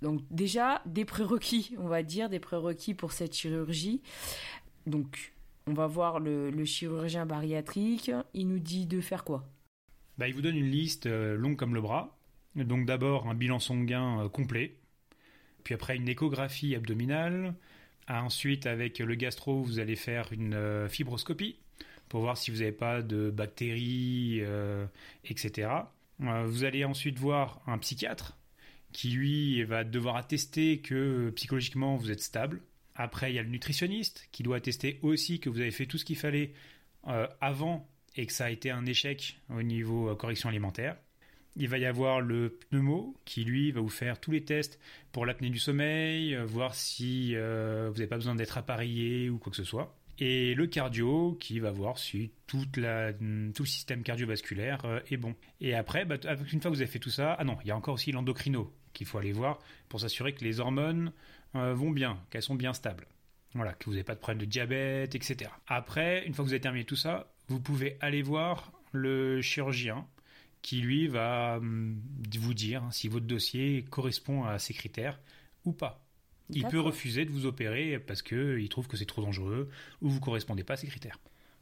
donc 0.00 0.20
déjà, 0.30 0.82
des 0.86 1.04
prérequis, 1.04 1.74
on 1.78 1.88
va 1.88 2.04
dire, 2.04 2.28
des 2.28 2.38
prérequis 2.38 2.94
pour 2.94 3.12
cette 3.12 3.34
chirurgie. 3.34 4.00
Donc, 4.86 5.32
on 5.68 5.74
va 5.74 5.86
voir 5.86 6.18
le, 6.18 6.64
chirurgien 6.64 7.26
bariatrique. 7.26 8.10
Il 8.32 8.48
nous 8.48 8.58
dit 8.58 8.86
de 8.86 9.00
faire 9.00 9.22
quoi? 9.22 9.46
Bah, 10.16 10.26
Il 10.26 10.34
vous 10.34 10.40
donne 10.40 10.56
une 10.56 10.70
liste 10.70 11.06
euh, 11.06 11.36
longue 11.36 11.56
comme 11.56 11.74
le 11.74 11.82
bras. 11.82 12.18
Donc 12.54 12.86
d'abord 12.86 13.28
un 13.28 13.34
bilan 13.34 13.58
sanguin 13.58 14.24
euh, 14.24 14.28
complet. 14.28 14.76
Puis 15.64 15.74
après 15.74 15.96
une 15.96 16.08
échographie 16.08 16.74
abdominale. 16.74 17.54
Ensuite, 18.08 18.66
avec 18.66 19.00
le 19.00 19.14
gastro, 19.14 19.62
vous 19.62 19.78
allez 19.78 19.96
faire 19.96 20.32
une 20.32 20.54
euh, 20.54 20.88
fibroscopie 20.88 21.58
pour 22.08 22.22
voir 22.22 22.38
si 22.38 22.50
vous 22.50 22.58
n'avez 22.58 22.72
pas 22.72 23.02
de 23.02 23.28
bactéries, 23.28 24.40
etc. 25.24 25.68
vous 26.18 26.64
allez 26.64 26.86
ensuite 26.86 27.18
voir 27.18 27.60
un 27.66 27.76
psychiatre 27.76 28.38
qui, 28.92 29.10
lui, 29.10 29.62
va 29.64 29.84
devoir 29.84 30.16
attester 30.16 30.78
que 30.78 31.28
psychologiquement 31.36 31.96
vous 31.96 32.10
êtes 32.10 32.22
stable. 32.22 32.62
Après, 33.00 33.30
il 33.30 33.36
y 33.36 33.38
a 33.38 33.42
le 33.44 33.48
nutritionniste 33.48 34.28
qui 34.32 34.42
doit 34.42 34.56
attester 34.56 34.98
aussi 35.02 35.38
que 35.38 35.48
vous 35.48 35.60
avez 35.60 35.70
fait 35.70 35.86
tout 35.86 35.98
ce 35.98 36.04
qu'il 36.04 36.18
fallait 36.18 36.52
euh, 37.06 37.28
avant 37.40 37.88
et 38.16 38.26
que 38.26 38.32
ça 38.32 38.46
a 38.46 38.50
été 38.50 38.72
un 38.72 38.84
échec 38.86 39.38
au 39.50 39.62
niveau 39.62 40.10
euh, 40.10 40.16
correction 40.16 40.48
alimentaire. 40.48 40.96
Il 41.54 41.68
va 41.68 41.78
y 41.78 41.86
avoir 41.86 42.20
le 42.20 42.58
pneumo 42.70 43.16
qui, 43.24 43.44
lui, 43.44 43.70
va 43.70 43.80
vous 43.80 43.88
faire 43.88 44.20
tous 44.20 44.32
les 44.32 44.44
tests 44.44 44.80
pour 45.12 45.26
l'apnée 45.26 45.50
du 45.50 45.60
sommeil, 45.60 46.34
euh, 46.34 46.44
voir 46.44 46.74
si 46.74 47.36
vous 47.36 47.40
n'avez 47.40 48.08
pas 48.08 48.16
besoin 48.16 48.34
d'être 48.34 48.58
appareillé 48.58 49.30
ou 49.30 49.38
quoi 49.38 49.50
que 49.50 49.56
ce 49.56 49.64
soit. 49.64 49.96
Et 50.18 50.54
le 50.54 50.66
cardio 50.66 51.36
qui 51.38 51.60
va 51.60 51.70
voir 51.70 51.98
si 51.98 52.32
la, 52.76 53.12
tout 53.12 53.62
le 53.62 53.66
système 53.66 54.02
cardiovasculaire 54.02 55.02
est 55.08 55.16
bon. 55.16 55.36
Et 55.60 55.76
après, 55.76 56.04
bah, 56.04 56.16
une 56.52 56.60
fois 56.60 56.72
que 56.72 56.76
vous 56.76 56.82
avez 56.82 56.90
fait 56.90 56.98
tout 56.98 57.10
ça, 57.10 57.36
ah 57.38 57.44
non, 57.44 57.56
il 57.62 57.68
y 57.68 57.70
a 57.70 57.76
encore 57.76 57.94
aussi 57.94 58.10
l'endocrino 58.10 58.72
qu'il 58.92 59.06
faut 59.06 59.18
aller 59.18 59.32
voir 59.32 59.60
pour 59.88 60.00
s'assurer 60.00 60.32
que 60.32 60.42
les 60.42 60.58
hormones 60.58 61.12
vont 61.54 61.90
bien, 61.90 62.18
qu'elles 62.30 62.42
sont 62.42 62.54
bien 62.54 62.72
stables. 62.72 63.06
Voilà, 63.54 63.72
que 63.72 63.86
vous 63.86 63.92
n'avez 63.92 64.04
pas 64.04 64.14
de 64.14 64.20
problème 64.20 64.40
de 64.40 64.44
diabète, 64.44 65.14
etc. 65.14 65.50
Après, 65.66 66.26
une 66.26 66.34
fois 66.34 66.44
que 66.44 66.48
vous 66.48 66.54
avez 66.54 66.60
terminé 66.60 66.84
tout 66.84 66.96
ça, 66.96 67.32
vous 67.48 67.60
pouvez 67.60 67.96
aller 68.00 68.22
voir 68.22 68.72
le 68.92 69.40
chirurgien 69.40 70.06
qui 70.62 70.80
lui 70.80 71.08
va 71.08 71.56
hum, 71.58 72.00
vous 72.38 72.54
dire 72.54 72.82
si 72.90 73.08
votre 73.08 73.26
dossier 73.26 73.84
correspond 73.90 74.44
à 74.44 74.58
ces 74.58 74.74
critères 74.74 75.18
ou 75.64 75.72
pas. 75.72 76.04
Il 76.50 76.66
peut 76.66 76.80
refuser 76.80 77.24
de 77.24 77.30
vous 77.30 77.46
opérer 77.46 77.98
parce 77.98 78.22
qu'il 78.22 78.68
trouve 78.70 78.88
que 78.88 78.96
c'est 78.96 79.06
trop 79.06 79.22
dangereux 79.22 79.68
ou 80.00 80.08
vous 80.08 80.20
correspondez 80.20 80.64
pas 80.64 80.74
à 80.74 80.76
ces 80.76 80.86
critères 80.86 81.18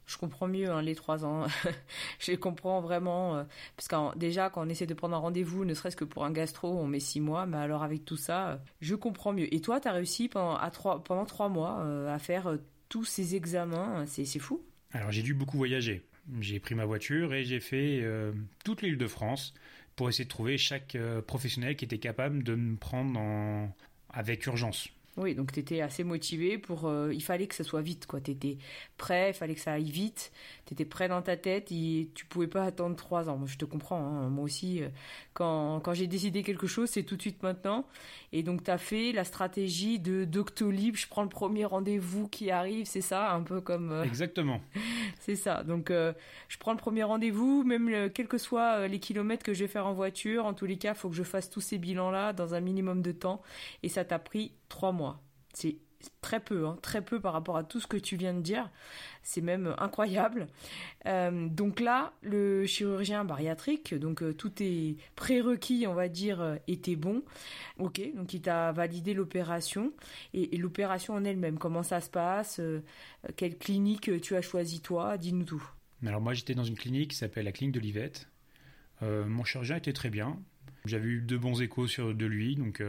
je 0.07 0.17
comprends 0.17 0.47
mieux 0.47 0.71
hein, 0.71 0.81
les 0.81 0.95
trois 0.95 1.25
ans. 1.25 1.45
je 2.19 2.33
comprends 2.33 2.81
vraiment. 2.81 3.35
Euh, 3.35 3.43
parce 3.75 3.87
que 3.89 4.17
déjà, 4.17 4.49
quand 4.49 4.65
on 4.65 4.69
essaie 4.69 4.87
de 4.87 4.93
prendre 4.93 5.15
un 5.15 5.19
rendez-vous, 5.19 5.65
ne 5.65 5.73
serait-ce 5.73 5.97
que 5.97 6.05
pour 6.05 6.23
un 6.23 6.31
gastro, 6.31 6.79
on 6.79 6.87
met 6.87 7.01
six 7.01 7.19
mois. 7.19 7.45
Mais 7.45 7.57
alors, 7.57 7.83
avec 7.83 8.05
tout 8.05 8.15
ça, 8.15 8.49
euh, 8.49 8.57
je 8.79 8.95
comprends 8.95 9.33
mieux. 9.33 9.53
Et 9.53 9.59
toi, 9.59 9.81
tu 9.81 9.87
as 9.89 9.91
réussi 9.91 10.29
pendant, 10.29 10.57
trois, 10.71 11.03
pendant 11.03 11.25
trois 11.25 11.49
mois 11.49 11.81
euh, 11.81 12.13
à 12.13 12.19
faire 12.19 12.57
tous 12.87 13.03
ces 13.03 13.35
examens. 13.35 14.05
C'est 14.07 14.39
fou. 14.39 14.63
Alors, 14.93 15.11
j'ai 15.11 15.23
dû 15.23 15.33
beaucoup 15.33 15.57
voyager. 15.57 16.03
J'ai 16.39 16.59
pris 16.59 16.73
ma 16.73 16.85
voiture 16.85 17.33
et 17.33 17.43
j'ai 17.43 17.59
fait 17.59 18.03
toute 18.65 18.81
l'île 18.81 18.97
de 18.97 19.07
France 19.07 19.53
pour 19.95 20.09
essayer 20.09 20.25
de 20.25 20.29
trouver 20.29 20.57
chaque 20.57 20.97
professionnel 21.25 21.77
qui 21.77 21.85
était 21.85 21.99
capable 21.99 22.43
de 22.43 22.55
me 22.55 22.75
prendre 22.75 23.17
avec 24.09 24.45
urgence. 24.45 24.89
Oui, 25.17 25.33
donc 25.33 25.51
tu 25.51 25.59
étais 25.59 25.81
assez 25.81 26.03
motivé 26.03 26.59
pour. 26.59 26.85
Euh, 26.85 27.11
il 27.11 27.23
fallait 27.23 27.47
que 27.47 27.55
ça 27.55 27.63
soit 27.63 27.81
vite, 27.81 28.05
quoi. 28.05 28.21
Tu 28.21 28.31
étais 28.31 28.57
prêt, 28.97 29.31
il 29.31 29.33
fallait 29.33 29.55
que 29.55 29.59
ça 29.59 29.73
aille 29.73 29.89
vite. 29.89 30.31
Tu 30.67 30.75
étais 30.75 30.85
prêt 30.85 31.07
dans 31.07 31.23
ta 31.23 31.35
tête 31.35 31.71
et 31.71 32.11
tu 32.13 32.27
pouvais 32.27 32.47
pas 32.47 32.63
attendre 32.63 32.95
trois 32.95 33.27
ans. 33.27 33.35
Moi, 33.35 33.47
je 33.47 33.57
te 33.57 33.65
comprends. 33.65 33.99
Hein. 33.99 34.29
Moi 34.29 34.43
aussi, 34.43 34.83
euh, 34.83 34.89
quand, 35.33 35.79
quand 35.79 35.95
j'ai 35.95 36.05
décidé 36.05 36.43
quelque 36.43 36.67
chose, 36.67 36.89
c'est 36.89 37.01
tout 37.01 37.15
de 37.15 37.21
suite 37.21 37.41
maintenant. 37.41 37.87
Et 38.31 38.43
donc, 38.43 38.63
tu 38.63 38.69
as 38.69 38.77
fait 38.77 39.11
la 39.11 39.23
stratégie 39.23 39.97
de 39.97 40.23
Doctolib. 40.23 40.95
Je 40.95 41.07
prends 41.07 41.23
le 41.23 41.29
premier 41.29 41.65
rendez-vous 41.65 42.27
qui 42.27 42.51
arrive, 42.51 42.85
c'est 42.85 43.01
ça 43.01 43.31
Un 43.31 43.41
peu 43.41 43.59
comme. 43.59 43.91
Euh, 43.91 44.03
Exactement. 44.03 44.61
c'est 45.19 45.35
ça. 45.35 45.63
Donc, 45.63 45.89
je 45.89 46.57
prends 46.59 46.73
le 46.73 46.77
premier 46.77 47.03
rendez-vous, 47.03 47.63
même 47.63 48.11
quels 48.11 48.27
que 48.27 48.37
soient 48.37 48.87
les 48.87 48.99
kilomètres 48.99 49.43
que 49.43 49.55
je 49.55 49.61
vais 49.63 49.67
faire 49.67 49.87
en 49.87 49.93
voiture. 49.93 50.45
En 50.45 50.53
tous 50.53 50.67
les 50.67 50.77
cas, 50.77 50.93
il 50.93 50.97
faut 50.97 51.09
que 51.09 51.15
je 51.15 51.23
fasse 51.23 51.49
tous 51.49 51.61
ces 51.61 51.79
bilans-là 51.79 52.33
dans 52.33 52.53
un 52.53 52.59
minimum 52.59 53.01
de 53.01 53.11
temps. 53.11 53.41
Et 53.81 53.89
ça 53.89 54.05
t'a 54.05 54.19
pris 54.19 54.51
trois 54.69 54.91
mois. 54.91 55.21
C'est 55.53 55.77
très 56.21 56.39
peu, 56.39 56.67
hein, 56.67 56.77
très 56.81 57.01
peu 57.01 57.19
par 57.19 57.33
rapport 57.33 57.57
à 57.57 57.63
tout 57.63 57.79
ce 57.79 57.87
que 57.87 57.97
tu 57.97 58.15
viens 58.15 58.33
de 58.33 58.41
dire. 58.41 58.69
C'est 59.23 59.41
même 59.41 59.75
incroyable. 59.77 60.47
Euh, 61.05 61.47
donc 61.47 61.79
là, 61.79 62.13
le 62.21 62.65
chirurgien 62.65 63.25
bariatrique, 63.25 63.93
donc 63.93 64.21
euh, 64.21 64.33
tout 64.33 64.51
est 64.59 64.97
prérequis, 65.15 65.85
on 65.87 65.93
va 65.93 66.07
dire, 66.07 66.41
euh, 66.41 66.55
était 66.67 66.95
bon. 66.95 67.23
Ok, 67.77 68.01
donc 68.15 68.33
il 68.33 68.41
t'a 68.41 68.71
validé 68.71 69.13
l'opération 69.13 69.91
et, 70.33 70.55
l'opération 70.57 71.13
en 71.13 71.23
elle-même. 71.23 71.57
Comment 71.57 71.83
ça 71.83 72.01
se 72.01 72.09
passe 72.09 72.61
Quelle 73.35 73.57
clinique 73.57 74.21
tu 74.21 74.35
as 74.35 74.41
choisi 74.41 74.81
toi? 74.81 75.17
Dis-nous 75.17 75.45
tout. 75.45 75.63
Alors 76.05 76.21
moi, 76.21 76.33
j'étais 76.33 76.55
dans 76.55 76.63
une 76.63 76.75
clinique 76.75 77.11
qui 77.11 77.17
s'appelle 77.17 77.45
la 77.45 77.51
clinique 77.51 77.75
de 77.75 77.79
Livette. 77.79 78.27
mon 79.01 79.43
chirurgien 79.43 79.77
était 79.77 79.93
très 79.93 80.09
bien. 80.09 80.39
J'avais 80.85 81.07
eu 81.07 81.21
de 81.21 81.37
bons 81.37 81.61
échos 81.61 81.87
sur 81.87 82.13
de 82.13 82.25
lui, 82.25 82.55
donc 82.55 82.81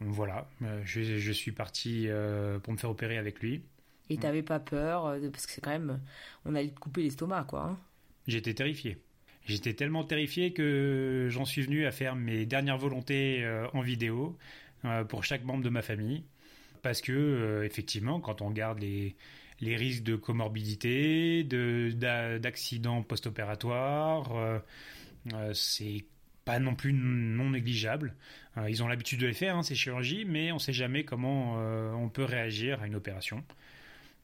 voilà, 0.00 0.48
euh, 0.62 0.80
je, 0.84 1.32
suis 1.32 1.52
parti 1.52 2.06
euh, 2.08 2.58
pour 2.58 2.72
me 2.72 2.78
faire 2.78 2.90
opérer 2.90 3.18
avec 3.18 3.40
lui. 3.40 3.62
Et 4.08 4.16
t'avais 4.16 4.42
pas 4.42 4.58
peur 4.58 5.06
euh, 5.06 5.30
Parce 5.30 5.46
que 5.46 5.52
c'est 5.52 5.60
quand 5.60 5.70
même. 5.70 6.00
On 6.44 6.54
allait 6.54 6.70
te 6.70 6.80
couper 6.80 7.02
l'estomac, 7.02 7.44
quoi. 7.44 7.64
Hein. 7.64 7.78
J'étais 8.26 8.54
terrifié. 8.54 8.98
J'étais 9.44 9.74
tellement 9.74 10.04
terrifié 10.04 10.52
que 10.52 11.28
j'en 11.30 11.44
suis 11.44 11.62
venu 11.62 11.86
à 11.86 11.92
faire 11.92 12.16
mes 12.16 12.46
dernières 12.46 12.78
volontés 12.78 13.44
en 13.72 13.80
vidéo 13.80 14.36
pour 15.08 15.24
chaque 15.24 15.44
membre 15.44 15.64
de 15.64 15.70
ma 15.70 15.82
famille. 15.82 16.24
Parce 16.82 17.00
que, 17.00 17.62
effectivement, 17.64 18.20
quand 18.20 18.42
on 18.42 18.48
regarde 18.48 18.78
les, 18.80 19.16
les 19.60 19.76
risques 19.76 20.02
de 20.02 20.14
comorbidité, 20.14 21.42
d'accidents 21.42 23.02
post-opératoires, 23.02 24.60
c'est 25.54 26.04
pas 26.50 26.58
non 26.58 26.74
plus 26.74 26.92
non 26.92 27.50
négligeable. 27.50 28.14
Euh, 28.58 28.68
ils 28.68 28.82
ont 28.82 28.88
l'habitude 28.88 29.20
de 29.20 29.26
les 29.28 29.34
faire, 29.34 29.56
hein, 29.56 29.62
ces 29.62 29.76
chirurgies, 29.76 30.24
mais 30.24 30.50
on 30.50 30.56
ne 30.56 30.60
sait 30.60 30.72
jamais 30.72 31.04
comment 31.04 31.58
euh, 31.58 31.92
on 31.92 32.08
peut 32.08 32.24
réagir 32.24 32.82
à 32.82 32.88
une 32.88 32.96
opération. 32.96 33.44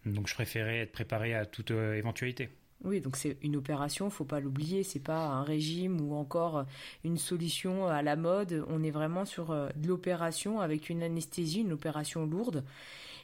Donc 0.05 0.27
je 0.27 0.35
préférais 0.35 0.79
être 0.79 0.93
préparé 0.93 1.35
à 1.35 1.47
toute 1.47 1.71
euh, 1.71 1.95
éventualité. 1.95 2.49
Oui, 2.83 3.01
donc 3.01 3.17
c'est 3.17 3.37
une 3.43 3.55
opération, 3.55 4.11
faut 4.11 4.25
pas 4.25 4.41
l'oublier, 4.41 4.83
c'est 4.83 5.01
pas 5.01 5.27
un 5.29 5.45
régime 5.45 6.01
ou 6.01 6.15
encore 6.15 6.67
une 7.05 7.17
solution 7.17 7.87
à 7.87 8.03
la 8.03 8.17
mode. 8.17 8.65
On 8.69 8.83
est 8.83 8.91
vraiment 8.91 9.25
sur 9.25 9.47
de 9.51 9.89
l'opération 9.89 10.61
avec 10.61 10.91
une 10.91 11.05
anesthésie, 11.05 11.61
une 11.61 11.73
opération 11.73 12.27
lourde. 12.27 12.65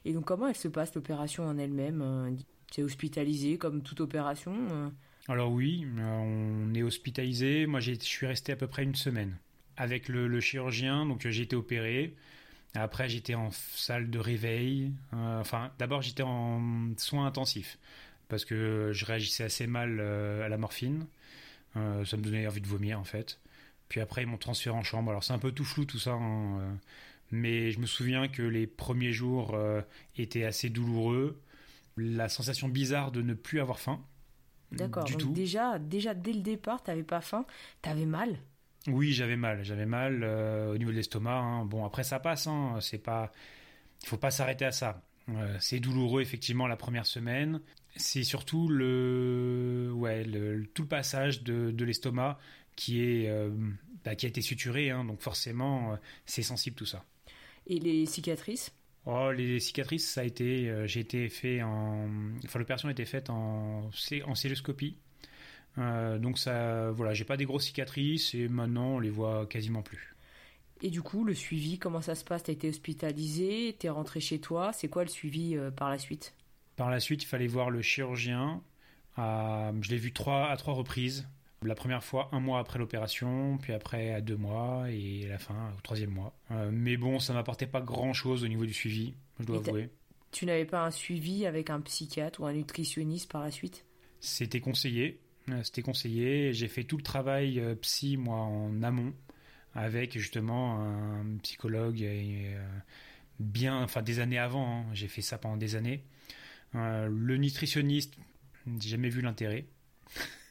Et 0.05 0.13
donc 0.13 0.27
comment 0.27 0.47
elle 0.47 0.57
se 0.57 0.69
passe 0.69 0.95
l'opération 0.95 1.45
en 1.45 1.59
elle-même 1.59 2.39
C'est 2.73 2.83
hospitalisé 2.83 3.59
comme 3.59 3.83
toute 3.83 4.01
opération 4.01 4.91
alors 5.29 5.52
oui, 5.52 5.87
on 5.99 6.75
est 6.75 6.83
hospitalisé. 6.83 7.67
Moi, 7.67 7.81
je 7.81 7.93
suis 8.00 8.26
resté 8.26 8.52
à 8.52 8.57
peu 8.57 8.67
près 8.67 8.83
une 8.83 8.97
semaine 8.97 9.37
avec 9.76 10.09
le, 10.09 10.41
chirurgien. 10.41 11.07
Donc 11.07 11.26
j'ai 11.26 11.43
été 11.43 11.57
opéré. 11.57 12.14
Après, 12.75 13.09
j'étais 13.09 13.35
en 13.35 13.50
salle 13.50 14.11
de 14.11 14.19
réveil. 14.19 14.93
Euh, 15.12 15.41
enfin, 15.41 15.73
d'abord, 15.79 16.02
j'étais 16.02 16.23
en 16.23 16.93
soins 16.97 17.26
intensifs 17.26 17.79
parce 18.29 18.45
que 18.45 18.91
je 18.93 19.05
réagissais 19.05 19.45
assez 19.45 19.67
mal 19.67 19.99
euh, 20.00 20.45
à 20.45 20.49
la 20.49 20.57
morphine. 20.57 21.07
Euh, 21.76 22.05
ça 22.05 22.17
me 22.17 22.23
donnait 22.23 22.47
envie 22.47 22.61
de 22.61 22.67
vomir 22.67 22.99
en 22.99 23.05
fait. 23.05 23.38
Puis 23.88 24.00
après, 24.00 24.23
ils 24.23 24.26
m'ont 24.26 24.38
transféré 24.38 24.75
en 24.75 24.83
chambre. 24.83 25.11
Alors 25.11 25.23
c'est 25.23 25.35
un 25.35 25.38
peu 25.38 25.52
tout 25.52 25.64
flou 25.64 25.85
tout 25.85 25.99
ça. 25.99 26.12
Hein, 26.12 26.79
mais 27.31 27.71
je 27.71 27.79
me 27.79 27.87
souviens 27.87 28.29
que 28.29 28.43
les 28.43 28.67
premiers 28.67 29.12
jours 29.12 29.57
étaient 30.17 30.45
assez 30.45 30.71
douloureux. 30.71 31.41
La 31.97 32.29
sensation 32.29 32.69
bizarre 32.69 33.12
de 33.12 33.23
ne 33.23 33.35
plus 33.35 33.61
avoir 33.61 33.79
faim. 33.81 34.02
D'accord. 34.73 35.05
Donc 35.05 35.33
déjà, 35.33 35.79
déjà 35.79 36.14
dès 36.14 36.33
le 36.33 36.41
départ, 36.41 36.83
t'avais 36.83 37.02
pas 37.02 37.21
faim, 37.21 37.45
t'avais 37.83 38.07
mal. 38.07 38.38
Oui, 38.88 39.12
j'avais 39.12 39.37
mal, 39.37 39.62
j'avais 39.64 39.87
mal 39.87 40.23
euh, 40.23 40.75
au 40.75 40.79
niveau 40.79 40.91
de 40.91 40.97
l'estomac. 40.97 41.38
Hein. 41.38 41.64
Bon, 41.64 41.85
après 41.85 42.05
ça 42.05 42.19
passe. 42.19 42.47
Hein. 42.47 42.79
C'est 42.81 42.99
pas, 42.99 43.31
il 44.02 44.09
faut 44.09 44.17
pas 44.17 44.31
s'arrêter 44.31 44.64
à 44.64 44.73
ça. 44.73 45.02
Euh, 45.29 45.57
c'est 45.61 45.79
douloureux 45.79 46.21
effectivement 46.21 46.67
la 46.67 46.76
première 46.76 47.07
semaine. 47.07 47.61
C'est 47.97 48.25
surtout 48.25 48.69
le, 48.69 49.93
ouais, 49.95 50.25
le, 50.25 50.67
tout 50.67 50.83
le 50.83 50.88
passage 50.88 51.43
de, 51.43 51.71
de 51.71 51.85
l'estomac 51.85 52.38
qui 52.75 53.02
est, 53.02 53.29
euh, 53.29 53.50
bah, 54.05 54.17
qui 54.17 54.26
a 54.26 54.29
été 54.29 54.41
suturé. 54.41 54.91
Hein. 54.91 55.05
donc 55.05 55.21
forcément, 55.21 55.97
c'est 56.26 56.43
sensible 56.43 56.75
tout 56.75 56.87
ça. 56.87 57.05
Et 57.67 57.79
les 57.79 58.07
cicatrices? 58.07 58.73
Oh, 59.05 59.33
les 59.33 59.59
cicatrices, 59.59 60.09
ça 60.09 60.21
a 60.21 60.25
été, 60.25 60.69
euh, 60.71 60.87
j'ai 60.87 61.01
été 61.01 61.29
fait 61.29 61.61
en, 61.63 62.09
enfin 62.45 62.59
l'opération 62.61 62.89
a 62.89 62.93
été 62.93 63.05
faite 63.05 63.31
en, 63.31 63.91
en 64.27 64.35
celluloscopie. 64.35 64.97
Euh, 65.79 66.19
donc 66.19 66.39
ça, 66.39 66.91
voilà, 66.93 67.13
j'ai 67.13 67.25
pas 67.25 67.37
des 67.37 67.45
grosses 67.45 67.65
cicatrices 67.65 68.35
et 68.35 68.47
maintenant 68.49 68.95
on 68.95 68.99
les 69.01 69.11
voit 69.11 69.47
quasiment 69.47 69.83
plus. 69.83 70.15
Et 70.83 70.91
du 70.91 71.03
coup, 71.03 71.25
le 71.25 71.35
suivi, 71.35 71.79
comment 71.79 72.01
ça 72.01 72.15
se 72.15 72.25
passe? 72.25 72.45
T'as 72.45 72.53
été 72.53 72.69
hospitalisé, 72.69 73.77
t'es 73.79 73.89
rentré 73.89 74.21
chez 74.21 74.41
toi. 74.41 74.73
C'est 74.73 74.89
quoi 74.89 75.03
le 75.03 75.11
suivi 75.11 75.57
euh, 75.57 75.71
par 75.71 75.91
la 75.91 75.99
suite? 75.99 76.35
Par 76.77 76.91
la 76.91 77.01
suite, 77.01 77.23
il 77.25 77.27
fallait 77.27 77.47
voir 77.47 77.71
le 77.71 77.83
chirurgien. 77.83 78.63
je 79.17 79.91
l'ai 79.91 79.97
vu 79.97 80.13
trois 80.13 80.49
à 80.49 80.57
trois 80.57 80.75
reprises. 80.75 81.27
La 81.64 81.75
première 81.75 82.02
fois, 82.02 82.28
un 82.33 82.40
mois 82.40 82.59
après 82.59 82.78
l'opération, 82.78 83.59
puis 83.59 83.73
après 83.73 84.12
à 84.12 84.21
deux 84.21 84.37
mois, 84.37 84.90
et 84.90 85.26
la 85.28 85.38
fin 85.38 85.73
au 85.76 85.81
troisième 85.81 86.11
mois. 86.11 86.35
Euh, 86.50 86.71
mais 86.73 86.97
bon, 86.97 87.21
ça 87.21 87.33
m'apportait 87.33 87.66
pas 87.66 87.81
grand-chose 87.81 88.42
au 88.45 88.49
niveau 88.49 88.66
du 88.66 88.75
suivi, 88.75 89.14
je 89.38 89.45
dois 89.45 89.59
avouer. 89.59 89.90
Tu 90.33 90.47
n'avais 90.47 90.64
pas 90.64 90.85
un 90.85 90.90
suivi 90.90 91.47
avec 91.47 91.71
un 91.71 91.81
psychiatre 91.81 92.40
ou 92.40 92.47
un 92.47 92.52
nutritionniste 92.54 93.31
par 93.31 93.42
la 93.42 93.50
suite? 93.50 93.85
C'était 94.21 94.61
conseillé. 94.61 95.21
Euh, 95.50 95.62
c'était 95.62 95.83
conseillé. 95.83 96.52
J'ai 96.52 96.69
fait 96.69 96.85
tout 96.85 96.97
le 96.97 97.02
travail 97.02 97.61
euh, 97.61 97.75
psy, 97.76 98.16
moi, 98.16 98.38
en 98.38 98.83
amont, 98.83 99.12
avec 99.75 100.19
justement 100.19 100.81
un 100.81 101.37
psychologue 101.42 102.04
bien, 103.38 103.83
enfin 103.83 104.02
des 104.02 104.21
années 104.21 104.38
avant. 104.38 104.81
Hein. 104.81 104.85
J'ai 104.95 105.09
fait 105.09 105.23
ça 105.23 105.38
pendant 105.38 105.57
des 105.57 105.76
années. 105.76 106.02
le 106.75 107.37
nutritionniste, 107.37 108.14
j'ai 108.81 108.88
jamais 108.88 109.11
vu 109.11 109.21
l'intérêt. 109.21 109.66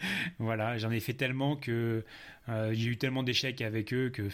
voilà, 0.38 0.78
j'en 0.78 0.90
ai 0.90 1.00
fait 1.00 1.14
tellement 1.14 1.56
que 1.56 2.04
euh, 2.48 2.70
j'ai 2.72 2.90
eu 2.90 2.96
tellement 2.96 3.22
d'échecs 3.22 3.60
avec 3.60 3.92
eux 3.92 4.10
que. 4.10 4.28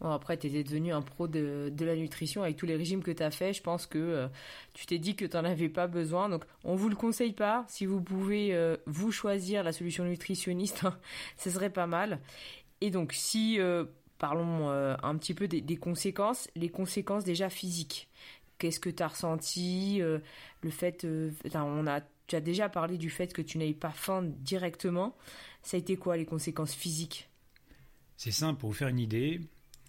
Bon, 0.00 0.10
après, 0.10 0.38
tu 0.38 0.46
étais 0.46 0.64
devenu 0.64 0.92
un 0.92 1.02
pro 1.02 1.28
de, 1.28 1.70
la 1.78 1.94
nutrition 1.94 2.42
avec 2.42 2.56
tous 2.56 2.64
les 2.64 2.76
régimes 2.76 3.02
que 3.02 3.10
tu 3.10 3.22
as 3.22 3.30
fait. 3.30 3.52
Je 3.52 3.62
pense 3.62 3.86
que 3.86 3.98
euh, 3.98 4.28
tu 4.72 4.86
t'es 4.86 4.98
dit 4.98 5.14
que 5.14 5.26
tu 5.26 5.36
n'en 5.36 5.44
avais 5.44 5.68
pas 5.68 5.86
besoin. 5.86 6.30
Donc, 6.30 6.44
on 6.64 6.74
vous 6.74 6.88
le 6.88 6.96
conseille 6.96 7.34
pas. 7.34 7.66
Si 7.68 7.84
vous 7.84 8.00
pouvez 8.00 8.54
euh, 8.54 8.78
vous 8.86 9.12
choisir 9.12 9.62
la 9.62 9.72
solution 9.72 10.04
nutritionniste, 10.04 10.84
ce 11.36 11.50
serait 11.50 11.70
pas 11.70 11.86
mal. 11.86 12.20
Et 12.80 12.90
donc, 12.90 13.12
si 13.12 13.58
parlons 14.16 14.70
un 14.70 15.16
petit 15.18 15.34
peu 15.34 15.48
des, 15.48 15.60
des, 15.60 15.76
conséquences, 15.76 16.48
les 16.56 16.70
conséquences 16.70 17.24
déjà 17.24 17.50
physiques. 17.50 18.08
Qu'est-ce 18.56 18.80
que 18.80 18.88
tu 18.88 19.02
as 19.02 19.08
ressenti 19.08 19.98
Le 19.98 20.70
fait, 20.70 21.06
on 21.54 21.86
a 21.86 22.00
tu 22.30 22.36
as 22.36 22.40
déjà 22.40 22.68
parlé 22.68 22.96
du 22.96 23.10
fait 23.10 23.32
que 23.32 23.42
tu 23.42 23.58
n'avais 23.58 23.74
pas 23.74 23.90
faim 23.90 24.22
directement. 24.22 25.16
Ça 25.62 25.76
a 25.76 25.80
été 25.80 25.96
quoi 25.96 26.16
les 26.16 26.24
conséquences 26.24 26.74
physiques? 26.74 27.28
C'est 28.16 28.30
simple, 28.30 28.60
pour 28.60 28.70
vous 28.70 28.76
faire 28.76 28.86
une 28.86 29.00
idée, 29.00 29.40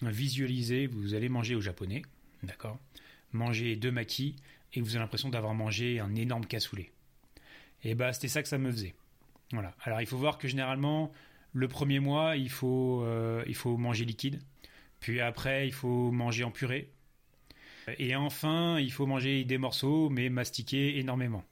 visualisez, 0.02 0.88
vous 0.88 1.14
allez 1.14 1.30
manger 1.30 1.54
au 1.54 1.62
japonais, 1.62 2.02
d'accord? 2.42 2.80
Manger 3.32 3.76
deux 3.76 3.92
maquis 3.92 4.36
et 4.74 4.82
vous 4.82 4.96
avez 4.96 5.00
l'impression 5.00 5.30
d'avoir 5.30 5.54
mangé 5.54 6.00
un 6.00 6.16
énorme 6.16 6.46
cassoulet. 6.46 6.92
Et 7.84 7.94
bah 7.94 8.12
c'était 8.12 8.28
ça 8.28 8.42
que 8.42 8.50
ça 8.50 8.58
me 8.58 8.72
faisait. 8.72 8.96
Voilà. 9.52 9.76
Alors 9.84 10.02
il 10.02 10.08
faut 10.08 10.18
voir 10.18 10.40
que 10.40 10.48
généralement, 10.48 11.12
le 11.54 11.68
premier 11.68 12.00
mois, 12.00 12.38
il 12.38 12.50
faut, 12.50 13.04
euh, 13.04 13.44
il 13.46 13.56
faut 13.56 13.78
manger 13.78 14.06
liquide. 14.06 14.42
Puis 15.00 15.22
après, 15.22 15.68
il 15.68 15.74
faut 15.74 16.12
manger 16.12 16.44
en 16.44 16.52
purée. 16.52 16.90
Et 18.00 18.16
enfin, 18.16 18.80
il 18.80 18.92
faut 18.92 19.06
manger 19.06 19.44
des 19.44 19.58
morceaux, 19.60 20.10
mais 20.10 20.30
mastiquer 20.30 20.98
énormément. 20.98 21.44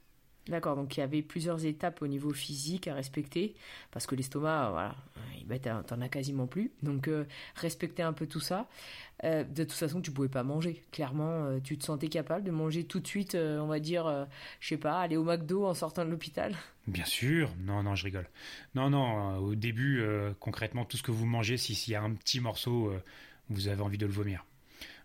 D'accord, 0.48 0.76
donc 0.76 0.98
il 0.98 1.02
y 1.02 1.04
avait 1.04 1.22
plusieurs 1.22 1.66
étapes 1.66 2.02
au 2.02 2.08
niveau 2.08 2.32
physique 2.34 2.88
à 2.88 2.96
respecter, 2.96 3.56
parce 3.92 4.08
que 4.08 4.16
l'estomac, 4.16 4.72
voilà, 4.72 4.96
bah, 5.46 5.58
t'en 5.60 6.02
as 6.02 6.10
quasiment 6.10 6.48
plus. 6.48 6.72
Donc 6.84 7.08
euh, 7.08 7.26
respecter 7.56 8.04
un 8.04 8.14
peu 8.14 8.28
tout 8.28 8.40
ça. 8.40 8.68
Euh, 9.24 9.44
de 9.44 9.64
toute 9.64 9.74
façon, 9.74 10.00
tu 10.00 10.12
pouvais 10.12 10.30
pas 10.30 10.44
manger. 10.44 10.84
Clairement, 10.92 11.46
euh, 11.46 11.60
tu 11.60 11.78
te 11.78 11.84
sentais 11.84 12.08
capable 12.08 12.44
de 12.44 12.52
manger 12.52 12.84
tout 12.84 13.00
de 13.00 13.08
suite, 13.08 13.36
on 13.36 13.68
va 13.68 13.80
dire, 13.80 14.28
je 14.60 14.70
sais 14.70 14.78
pas, 14.78 15.02
aller 15.02 15.18
au 15.18 15.24
McDo 15.24 15.66
en 15.66 15.74
sortant 15.74 16.06
de 16.06 16.10
l'hôpital? 16.10 16.56
Bien 16.88 17.06
sûr, 17.06 17.52
non, 17.60 17.84
non, 17.84 17.96
je 17.96 18.06
rigole. 18.06 18.28
Non, 18.76 18.90
non, 18.90 19.38
au 19.38 19.56
début, 19.56 20.04
concrètement, 20.40 20.86
tout 20.86 20.98
ce 20.98 21.04
que 21.04 21.12
vous 21.12 21.26
mangez, 21.26 21.58
s'il 21.58 21.92
y 21.92 21.96
a 21.96 22.02
un 22.02 22.14
petit 22.14 22.40
morceau, 22.40 22.94
vous 23.50 23.68
avez 23.68 23.82
envie 23.82 23.98
de 23.98 24.06
le 24.06 24.12
vomir. 24.12 24.46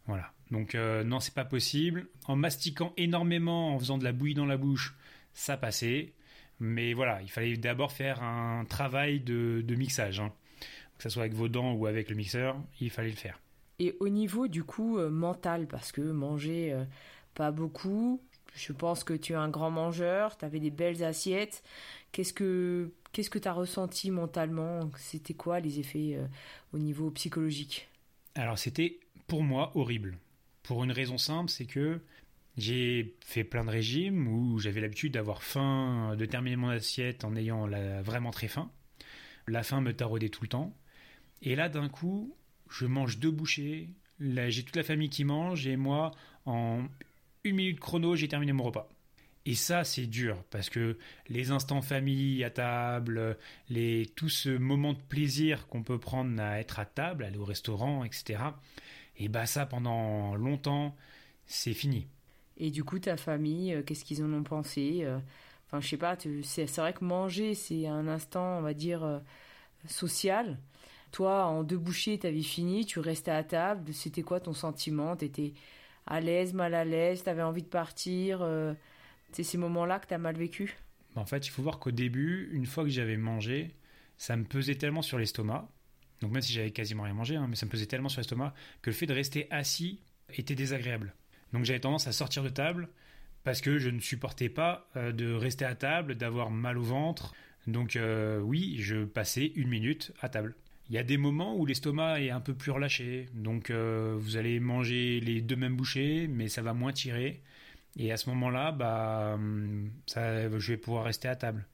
Voilà. 0.07 0.31
Donc 0.51 0.75
non, 0.75 1.21
c'est 1.21 1.35
pas 1.35 1.45
possible. 1.45 2.07
En 2.27 2.37
mastiquant 2.37 2.93
énormément, 2.97 3.75
en 3.75 3.79
faisant 3.79 3.99
de 3.99 4.05
la 4.05 4.13
bouillie 4.13 4.35
dans 4.35 4.47
la 4.47 4.57
bouche, 4.57 4.95
ça 5.35 5.57
passait. 5.57 6.13
Mais 6.61 6.95
voilà, 6.95 7.21
il 7.23 7.31
fallait 7.31 7.57
d'abord 7.57 7.93
faire 7.93 8.23
un 8.23 8.65
travail 8.65 9.21
de, 9.21 9.63
mixage. 9.77 10.21
Hein. 10.21 10.33
Que 10.97 11.03
ce 11.03 11.09
soit 11.09 11.25
avec 11.25 11.35
vos 11.35 11.49
dents 11.49 11.73
ou 11.73 11.87
avec 11.87 12.09
le 12.09 12.17
mixeur, 12.17 12.57
il 12.81 12.91
fallait 12.91 13.11
le 13.11 13.17
faire. 13.17 13.41
Et 13.81 13.97
au 13.99 14.09
niveau 14.09 14.47
du 14.47 14.63
coup 14.63 14.99
mental, 14.99 15.67
parce 15.67 15.91
que 15.91 16.01
manger 16.01 16.77
pas 17.35 17.51
beaucoup, 17.51 18.23
je 18.55 18.73
pense 18.73 19.05
que 19.05 19.15
tu 19.15 19.33
es 19.33 19.37
un 19.37 19.49
grand 19.49 19.71
mangeur, 19.71 20.37
tu 20.37 20.45
avais 20.45 20.61
des 20.61 20.71
belles 20.71 21.03
assiettes. 21.03 21.63
Qu'est-ce 22.13 22.33
que 22.33 22.93
qu'est-ce 23.13 23.31
que 23.31 23.39
tu 23.39 23.49
as 23.49 23.53
ressenti 23.53 24.11
mentalement? 24.11 24.91
C'était 24.97 25.35
quoi 25.35 25.61
les 25.61 25.81
effets 25.81 26.15
euh, 26.15 26.27
au 26.73 26.79
niveau 26.79 27.11
psychologique? 27.11 27.89
Alors 28.35 28.59
c'était 28.59 29.01
pour 29.27 29.43
moi 29.43 29.73
horrible. 29.75 30.19
Pour 30.63 30.85
une 30.85 30.93
raison 30.93 31.19
simple, 31.19 31.51
c'est 31.51 31.67
que 31.67 32.01
j'ai 32.57 33.17
fait 33.25 33.45
plein 33.45 33.65
de 33.65 33.71
régimes 33.71 34.29
où 34.29 34.59
j'avais 34.59 34.81
l'habitude 34.81 35.15
d'avoir 35.15 35.43
faim, 35.43 36.15
de 36.17 36.25
terminer 36.25 36.57
mon 36.57 36.69
assiette 36.69 37.25
en 37.25 37.35
ayant 37.37 37.69
vraiment 38.03 38.31
très 38.31 38.49
faim. 38.49 38.71
La 39.47 39.63
faim 39.63 39.81
me 39.81 39.93
taraudait 39.93 40.29
tout 40.29 40.43
le 40.43 40.49
temps. 40.49 40.77
Et 41.43 41.57
là, 41.57 41.69
d'un 41.69 41.89
coup, 41.89 42.35
je 42.71 42.87
mange 42.87 43.19
deux 43.19 43.31
bouchées. 43.31 43.91
J'ai 44.21 44.63
toute 44.63 44.77
la 44.77 44.85
famille 44.85 45.11
qui 45.11 45.25
mange 45.25 45.67
et 45.67 45.77
moi, 45.77 46.13
en 46.47 46.85
une 47.43 47.57
minute 47.57 47.81
chrono, 47.81 48.17
j'ai 48.17 48.29
terminé 48.29 48.53
mon 48.53 48.65
repas. 48.65 48.89
Et 49.47 49.55
ça, 49.55 49.85
c'est 49.85 50.07
dur 50.07 50.43
parce 50.51 50.71
que 50.71 50.97
les 51.29 51.51
instants 51.51 51.83
famille 51.83 52.43
à 52.45 52.51
table, 52.51 53.37
tout 54.17 54.31
ce 54.31 54.49
moment 54.49 54.95
de 54.95 55.01
plaisir 55.01 55.67
qu'on 55.67 55.83
peut 55.83 55.99
prendre 55.99 56.41
à 56.41 56.61
être 56.61 56.79
à 56.79 56.87
table, 56.87 57.25
aller 57.25 57.37
au 57.37 57.45
restaurant, 57.45 58.05
etc. 58.05 58.43
Et 59.19 59.29
bah 59.29 59.45
ça, 59.45 59.67
pendant 59.67 60.35
longtemps, 60.35 60.97
c'est 61.45 61.75
fini. 61.75 62.07
Et 62.57 62.71
du 62.71 62.85
coup, 62.85 62.99
ta 62.99 63.17
famille, 63.17 63.75
euh, 63.75 63.83
qu'est-ce 63.83 64.05
qu'ils 64.05 64.23
en 64.23 64.33
ont 64.33 64.43
pensé 64.43 65.01
euh? 65.03 65.19
Enfin, 65.67 65.81
je 65.81 65.89
sais 65.89 65.97
pas, 65.97 66.17
c'est 66.43 66.77
vrai 66.77 66.93
que 66.93 67.05
manger, 67.05 67.55
c'est 67.55 67.87
un 67.87 68.07
instant, 68.07 68.59
on 68.59 68.63
va 68.63 68.75
dire, 68.75 69.03
euh, 69.03 69.19
social. 69.89 70.59
Toi, 71.11 71.47
en 71.47 71.65
deux 71.65 71.79
bouchées, 71.79 72.19
t'avais 72.19 72.43
fini, 72.43 72.87
tu 72.87 73.01
restais 73.01 73.31
à 73.31 73.43
table. 73.43 73.93
C'était 73.93 74.23
quoi 74.23 74.41
ton 74.41 74.53
sentiment? 74.53 75.17
T'étais 75.17 75.53
à 76.07 76.21
l'aise, 76.21 76.55
mal 76.55 76.75
à 76.75 76.85
l'aise, 76.85 77.23
t'avais 77.25 77.43
envie 77.43 77.63
de 77.63 77.69
partir 77.69 78.47
C'est 79.33 79.43
ces 79.43 79.59
moments-là 79.59 79.99
que 80.01 80.07
t'as 80.07 80.19
mal 80.19 80.37
vécu? 80.37 80.77
Bah, 81.15 81.23
En 81.23 81.27
fait, 81.27 81.47
il 81.47 81.51
faut 81.51 81.63
voir 81.63 81.79
qu'au 81.79 81.93
début, 81.93 82.51
une 82.53 82.67
fois 82.67 82.85
que 82.85 82.91
j'avais 82.91 83.17
mangé, 83.17 83.75
ça 84.19 84.37
me 84.37 84.45
pesait 84.45 84.75
tellement 84.77 85.03
sur 85.03 85.19
l'estomac, 85.19 85.69
donc 86.21 86.33
même 86.33 86.43
si 86.43 86.53
j'avais 86.53 86.71
quasiment 86.71 87.05
rien 87.05 87.15
mangé, 87.15 87.37
hein, 87.37 87.47
mais 87.49 87.57
ça 87.57 87.67
me 87.67 87.71
pesait 87.71 87.87
tellement 87.87 88.09
sur 88.09 88.21
l'estomac, 88.21 88.55
que 88.83 88.91
le 88.91 88.95
fait 88.95 89.07
de 89.07 89.15
rester 89.15 89.47
assis 89.51 90.01
était 90.31 90.55
désagréable. 90.55 91.15
Donc 91.55 91.65
j'avais 91.65 91.79
tendance 91.79 92.09
à 92.09 92.13
sortir 92.13 92.43
de 92.43 92.49
table 92.49 92.89
parce 93.45 93.61
que 93.61 93.79
je 93.79 93.89
ne 93.89 94.01
supportais 94.01 94.49
pas 94.49 94.89
euh, 94.97 95.13
de 95.13 95.33
rester 95.33 95.65
à 95.65 95.77
table, 95.77 96.17
d'avoir 96.17 96.51
mal 96.51 96.77
au 96.77 96.83
ventre. 96.83 97.33
Donc 97.69 97.95
euh, 97.95 98.41
oui, 98.41 98.77
je 98.81 99.05
passais 99.05 99.53
une 99.55 99.69
minute 99.69 100.13
à 100.21 100.29
table. 100.29 100.57
Il 100.91 100.97
y 100.97 100.99
a 100.99 101.05
des 101.05 101.17
moments 101.17 101.57
où 101.57 101.65
l'estomac 101.65 102.21
est 102.21 102.31
un 102.31 102.41
peu 102.41 102.55
plus 102.55 102.73
relâché, 102.73 103.27
donc 103.33 103.71
euh, 103.71 104.17
vous 104.19 104.37
allez 104.37 104.61
manger 104.61 105.21
les 105.21 105.41
deux 105.41 105.57
mêmes 105.57 105.77
bouchées, 105.77 106.27
mais 106.27 106.49
ça 106.49 106.61
va 106.61 106.75
moins 106.75 106.93
tirer. 106.93 107.41
Et 107.97 108.11
à 108.11 108.17
ce 108.17 108.29
moment-là, 108.31 108.73
bah, 108.73 109.39
ça, 110.07 110.51
je 110.59 110.73
vais 110.73 110.77
pouvoir 110.77 111.05
rester 111.05 111.29
à 111.29 111.37
table. 111.37 111.65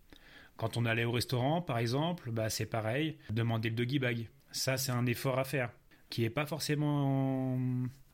Quand 0.59 0.77
on 0.77 0.85
allait 0.85 1.07
au 1.07 1.11
restaurant, 1.11 1.63
par 1.63 1.79
exemple, 1.79 2.31
bah, 2.31 2.51
c'est 2.51 2.67
pareil, 2.67 3.17
demander 3.31 3.71
le 3.71 3.75
doggy 3.75 3.99
bag. 3.99 4.29
Ça, 4.53 4.77
c'est 4.77 4.93
un 4.93 5.07
effort 5.07 5.39
à 5.39 5.45
faire, 5.45 5.71
qui 6.11 6.21
n'est 6.21 6.31
pas 6.31 6.45
forcément 6.45 7.59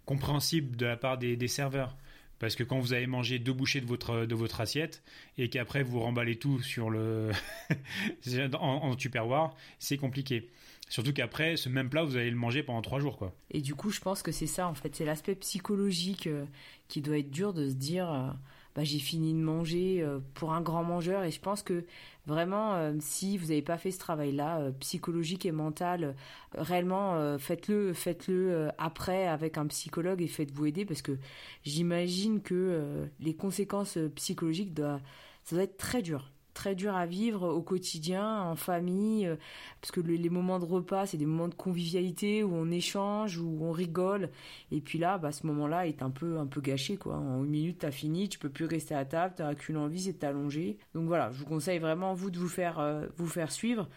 compréhensible 0.06 0.76
de 0.76 0.86
la 0.86 0.96
part 0.96 1.18
des 1.18 1.48
serveurs. 1.48 1.96
Parce 2.38 2.54
que 2.54 2.62
quand 2.62 2.78
vous 2.78 2.92
avez 2.92 3.06
mangé 3.06 3.38
deux 3.38 3.52
bouchées 3.52 3.80
de 3.80 3.86
votre, 3.86 4.26
de 4.26 4.34
votre 4.34 4.60
assiette 4.60 5.02
et 5.38 5.48
qu'après 5.48 5.82
vous 5.82 6.00
remballez 6.00 6.36
tout 6.36 6.60
sur 6.60 6.90
le 6.90 7.30
en, 8.54 8.58
en 8.60 8.94
tupperware, 8.94 9.54
c'est 9.78 9.96
compliqué. 9.96 10.50
Surtout 10.88 11.12
qu'après, 11.12 11.56
ce 11.56 11.68
même 11.68 11.88
plat, 11.88 12.04
vous 12.04 12.16
allez 12.16 12.30
le 12.30 12.36
manger 12.36 12.62
pendant 12.62 12.82
trois 12.82 13.00
jours, 13.00 13.16
quoi. 13.16 13.34
Et 13.50 13.60
du 13.60 13.74
coup, 13.74 13.90
je 13.90 14.00
pense 14.00 14.22
que 14.22 14.30
c'est 14.30 14.46
ça, 14.46 14.68
en 14.68 14.74
fait. 14.74 14.94
C'est 14.94 15.04
l'aspect 15.04 15.34
psychologique 15.34 16.28
euh, 16.28 16.44
qui 16.86 17.00
doit 17.00 17.18
être 17.18 17.30
dur 17.30 17.52
de 17.52 17.68
se 17.68 17.74
dire, 17.74 18.08
euh, 18.08 18.30
bah, 18.76 18.84
j'ai 18.84 19.00
fini 19.00 19.32
de 19.32 19.38
manger 19.38 20.02
euh, 20.02 20.20
pour 20.34 20.52
un 20.52 20.60
grand 20.60 20.84
mangeur. 20.84 21.24
Et 21.24 21.32
je 21.32 21.40
pense 21.40 21.64
que 21.64 21.84
vraiment, 22.26 22.92
si 23.00 23.38
vous 23.38 23.46
n'avez 23.46 23.62
pas 23.62 23.78
fait 23.78 23.90
ce 23.90 23.98
travail-là, 23.98 24.70
psychologique 24.80 25.46
et 25.46 25.52
mental, 25.52 26.14
réellement, 26.54 27.38
faites-le, 27.38 27.92
faites-le 27.92 28.68
après 28.78 29.28
avec 29.28 29.58
un 29.58 29.66
psychologue 29.68 30.20
et 30.20 30.26
faites-vous 30.26 30.66
aider 30.66 30.84
parce 30.84 31.02
que 31.02 31.18
j'imagine 31.62 32.42
que 32.42 33.06
les 33.20 33.34
conséquences 33.34 33.96
psychologiques 34.16 34.74
doivent, 34.74 35.00
ça 35.44 35.54
doit 35.54 35.64
être 35.64 35.76
très 35.76 36.02
dur 36.02 36.32
très 36.56 36.74
dur 36.74 36.96
à 36.96 37.06
vivre 37.06 37.46
au 37.46 37.60
quotidien, 37.60 38.42
en 38.42 38.56
famille, 38.56 39.26
euh, 39.26 39.36
parce 39.82 39.92
que 39.92 40.00
les 40.00 40.30
moments 40.30 40.58
de 40.58 40.64
repas, 40.64 41.06
c'est 41.06 41.18
des 41.18 41.26
moments 41.26 41.48
de 41.48 41.54
convivialité 41.54 42.42
où 42.42 42.54
on 42.54 42.70
échange, 42.70 43.38
où 43.38 43.58
on 43.60 43.72
rigole. 43.72 44.30
Et 44.72 44.80
puis 44.80 44.98
là, 44.98 45.18
bah, 45.18 45.32
ce 45.32 45.46
moment-là 45.46 45.86
est 45.86 46.02
un 46.02 46.10
peu, 46.10 46.38
un 46.38 46.46
peu 46.46 46.62
gâché, 46.62 46.96
quoi. 46.96 47.16
En 47.16 47.44
une 47.44 47.50
minute, 47.50 47.78
t'as 47.80 47.90
fini, 47.90 48.28
tu 48.30 48.38
peux 48.38 48.48
plus 48.48 48.64
rester 48.64 48.94
à 48.94 49.04
table, 49.04 49.34
t'as 49.36 49.54
qu'une 49.54 49.76
envie, 49.76 50.00
c'est 50.00 50.14
de 50.14 50.18
t'allonger. 50.18 50.78
Donc 50.94 51.06
voilà, 51.06 51.30
je 51.30 51.38
vous 51.38 51.44
conseille 51.46 51.78
vraiment, 51.78 52.14
vous, 52.14 52.30
de 52.30 52.38
vous 52.38 52.48
faire, 52.48 52.80
euh, 52.80 53.06
vous 53.18 53.28
faire 53.28 53.52
suivre. 53.52 53.88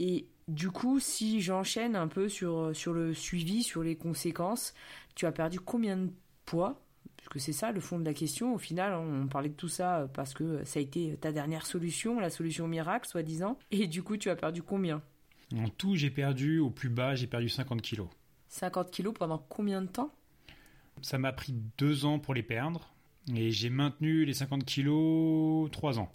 Et 0.00 0.26
du 0.48 0.70
coup, 0.72 0.98
si 0.98 1.40
j'enchaîne 1.40 1.94
un 1.94 2.08
peu 2.08 2.28
sur, 2.28 2.74
sur 2.74 2.92
le 2.92 3.14
suivi, 3.14 3.62
sur 3.62 3.84
les 3.84 3.94
conséquences, 3.94 4.74
tu 5.14 5.24
as 5.26 5.32
perdu 5.32 5.60
combien 5.60 5.96
de 5.96 6.10
poids? 6.46 6.82
Parce 7.22 7.28
que 7.34 7.38
c'est 7.38 7.52
ça 7.52 7.70
le 7.70 7.78
fond 7.78 8.00
de 8.00 8.04
la 8.04 8.14
question. 8.14 8.52
Au 8.52 8.58
final, 8.58 8.94
on 8.94 9.28
parlait 9.28 9.48
de 9.48 9.54
tout 9.54 9.68
ça 9.68 10.08
parce 10.12 10.34
que 10.34 10.64
ça 10.64 10.80
a 10.80 10.82
été 10.82 11.16
ta 11.20 11.30
dernière 11.30 11.66
solution, 11.66 12.18
la 12.18 12.30
solution 12.30 12.66
miracle, 12.66 13.06
soi-disant. 13.06 13.56
Et 13.70 13.86
du 13.86 14.02
coup, 14.02 14.16
tu 14.16 14.28
as 14.28 14.34
perdu 14.34 14.60
combien? 14.60 15.02
En 15.56 15.68
tout, 15.68 15.94
j'ai 15.94 16.10
perdu, 16.10 16.58
au 16.58 16.70
plus 16.70 16.88
bas, 16.88 17.14
j'ai 17.14 17.28
perdu 17.28 17.48
50 17.48 17.80
kilos. 17.80 18.08
50 18.48 18.90
kilos 18.90 19.14
pendant 19.16 19.38
combien 19.38 19.82
de 19.82 19.86
temps? 19.86 20.12
Ça 21.00 21.16
m'a 21.16 21.32
pris 21.32 21.54
deux 21.78 22.06
ans 22.06 22.18
pour 22.18 22.34
les 22.34 22.42
perdre. 22.42 22.92
Et 23.32 23.52
j'ai 23.52 23.70
maintenu 23.70 24.24
les 24.24 24.34
50 24.34 24.64
kilos 24.64 25.70
trois 25.70 26.00
ans. 26.00 26.12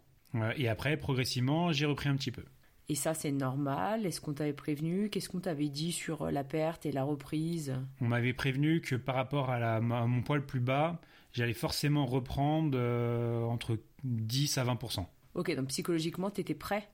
Et 0.58 0.68
après, 0.68 0.98
progressivement, 0.98 1.72
j'ai 1.72 1.86
repris 1.86 2.10
un 2.10 2.18
petit 2.18 2.32
peu. 2.32 2.44
Et 2.90 2.96
ça, 2.96 3.14
c'est 3.14 3.32
normal. 3.32 4.06
Est-ce 4.06 4.22
qu'on 4.22 4.34
t'avait 4.34 4.54
prévenu? 4.54 5.10
Qu'est-ce 5.10 5.28
qu'on 5.28 5.42
t'avait 5.42 5.68
dit 5.68 5.92
sur 5.92 6.32
la 6.32 6.44
perte 6.46 6.86
et 6.86 6.92
la 6.92 7.04
reprise? 7.04 7.76
On 8.00 8.08
m'avait 8.08 8.34
prévenu 8.34 8.80
que 8.80 8.96
par 8.96 9.16
rapport 9.16 9.50
à, 9.50 9.82
mon 9.82 10.22
poids 10.22 10.38
le 10.38 10.46
plus 10.46 10.62
bas, 10.62 11.02
j'allais 11.34 11.54
forcément 11.54 12.06
reprendre 12.06 12.78
euh, 12.80 13.44
entre 13.44 13.78
10 14.04 14.58
à 14.58 14.64
20%. 14.64 15.06
Ok, 15.36 15.54
donc 15.54 15.68
psychologiquement, 15.68 16.32
tu 16.32 16.42
étais 16.42 16.56
prêt? 16.56 16.88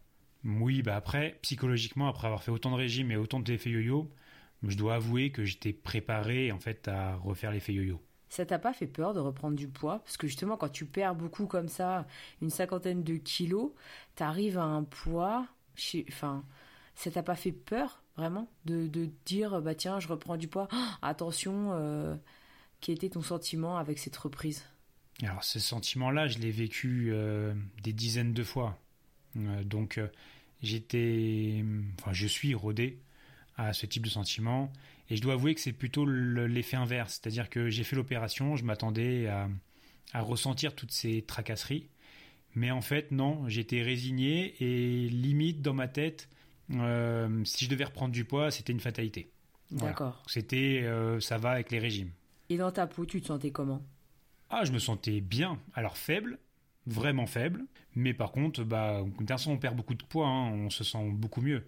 Oui, 0.43 0.81
bah 0.81 0.95
après, 0.95 1.37
psychologiquement, 1.43 2.07
après 2.07 2.27
avoir 2.27 2.43
fait 2.43 2.51
autant 2.51 2.71
de 2.71 2.75
régimes 2.75 3.11
et 3.11 3.15
autant 3.15 3.39
d'effets 3.39 3.69
yo-yo, 3.69 4.11
je 4.63 4.75
dois 4.75 4.95
avouer 4.95 5.31
que 5.31 5.45
j'étais 5.45 5.73
préparé 5.73 6.51
en 6.51 6.59
fait 6.59 6.87
à 6.87 7.15
refaire 7.17 7.51
l'effet 7.51 7.73
yo-yo. 7.73 8.01
Ça 8.29 8.47
t'a 8.47 8.57
pas 8.57 8.73
fait 8.73 8.87
peur 8.87 9.13
de 9.13 9.19
reprendre 9.19 9.55
du 9.55 9.67
poids? 9.67 9.99
Parce 9.99 10.17
que 10.17 10.25
justement, 10.25 10.57
quand 10.57 10.69
tu 10.69 10.85
perds 10.85 11.13
beaucoup 11.13 11.45
comme 11.45 11.67
ça, 11.67 12.07
une 12.41 12.49
cinquantaine 12.49 13.03
de 13.03 13.15
kilos, 13.15 13.71
tu 14.15 14.23
arrives 14.23 14.57
à 14.57 14.63
un 14.63 14.83
poids 14.83 15.47
Enfin, 16.09 16.43
ça 16.95 17.11
t'a 17.11 17.23
pas 17.23 17.35
fait 17.35 17.51
peur 17.51 18.01
vraiment 18.17 18.47
de, 18.65 19.09
dire 19.25 19.61
bah 19.61 19.75
tiens 19.75 19.99
je 19.99 20.07
reprends 20.07 20.37
du 20.37 20.47
poids. 20.47 20.67
Attention 21.01 21.71
euh, 21.73 22.15
quel 22.81 22.95
était 22.95 23.09
ton 23.09 23.21
sentiment 23.21 23.77
avec 23.77 23.99
cette 23.99 24.15
reprise? 24.17 24.65
Alors 25.21 25.43
ce 25.43 25.59
sentiment 25.59 26.11
là 26.11 26.27
je 26.27 26.39
l'ai 26.39 26.51
vécu 26.51 27.09
euh, 27.11 27.53
des 27.83 27.93
dizaines 27.93 28.33
de 28.33 28.43
fois. 28.43 28.77
Euh, 29.37 29.63
donc 29.63 29.99
j'étais 30.61 31.63
enfin 31.99 32.13
je 32.13 32.27
suis 32.27 32.53
rodé 32.53 32.99
à 33.57 33.73
ce 33.73 33.85
type 33.85 34.03
de 34.03 34.09
sentiment. 34.09 34.71
Et 35.09 35.17
je 35.17 35.21
dois 35.21 35.33
avouer 35.33 35.53
que 35.53 35.59
c'est 35.59 35.73
plutôt 35.73 36.05
l'effet 36.05 36.77
inverse. 36.77 37.19
C'est 37.21 37.27
à 37.27 37.29
dire 37.29 37.49
que 37.49 37.69
j'ai 37.69 37.83
fait 37.83 37.95
l'opération 37.95 38.55
je 38.55 38.63
m'attendais 38.63 39.27
à 39.27 40.21
ressentir 40.21 40.75
toutes 40.75 40.91
ces 40.91 41.23
tracasseries 41.23 41.89
mais 42.55 42.71
en 42.71 42.81
fait, 42.81 43.11
non, 43.11 43.47
j'étais 43.47 43.81
résigné 43.81 44.55
et 44.59 45.09
limite 45.09 45.61
dans 45.61 45.73
ma 45.73 45.87
tête, 45.87 46.29
euh, 46.71 47.43
si 47.45 47.65
je 47.65 47.69
devais 47.69 47.83
reprendre 47.83 48.11
du 48.11 48.25
poids, 48.25 48.51
c'était 48.51 48.73
une 48.73 48.79
fatalité. 48.79 49.29
D'accord. 49.71 50.21
C'était, 50.27 50.81
euh, 50.83 51.19
ça 51.19 51.37
va 51.37 51.51
avec 51.51 51.71
les 51.71 51.79
régimes. 51.79 52.11
Et 52.49 52.57
dans 52.57 52.71
ta 52.71 52.85
peau, 52.85 53.05
tu 53.05 53.21
te 53.21 53.27
sentais 53.27 53.51
comment? 53.51 53.81
Ah, 54.49 54.65
je 54.65 54.71
me 54.71 54.79
sentais 54.79 55.19
bien. 55.19 55.59
Alors 55.73 55.97
faible, 55.97 56.37
vraiment 56.85 57.25
faible, 57.25 57.65
mais 57.95 58.13
par 58.13 58.31
contre, 58.31 58.63
bah, 58.63 59.03
façon, 59.27 59.51
on 59.51 59.57
perd 59.57 59.75
beaucoup 59.75 59.95
de 59.95 60.03
poids, 60.03 60.27
hein, 60.27 60.51
on 60.51 60.69
se 60.69 60.83
sent 60.83 61.09
beaucoup 61.11 61.41
mieux. 61.41 61.65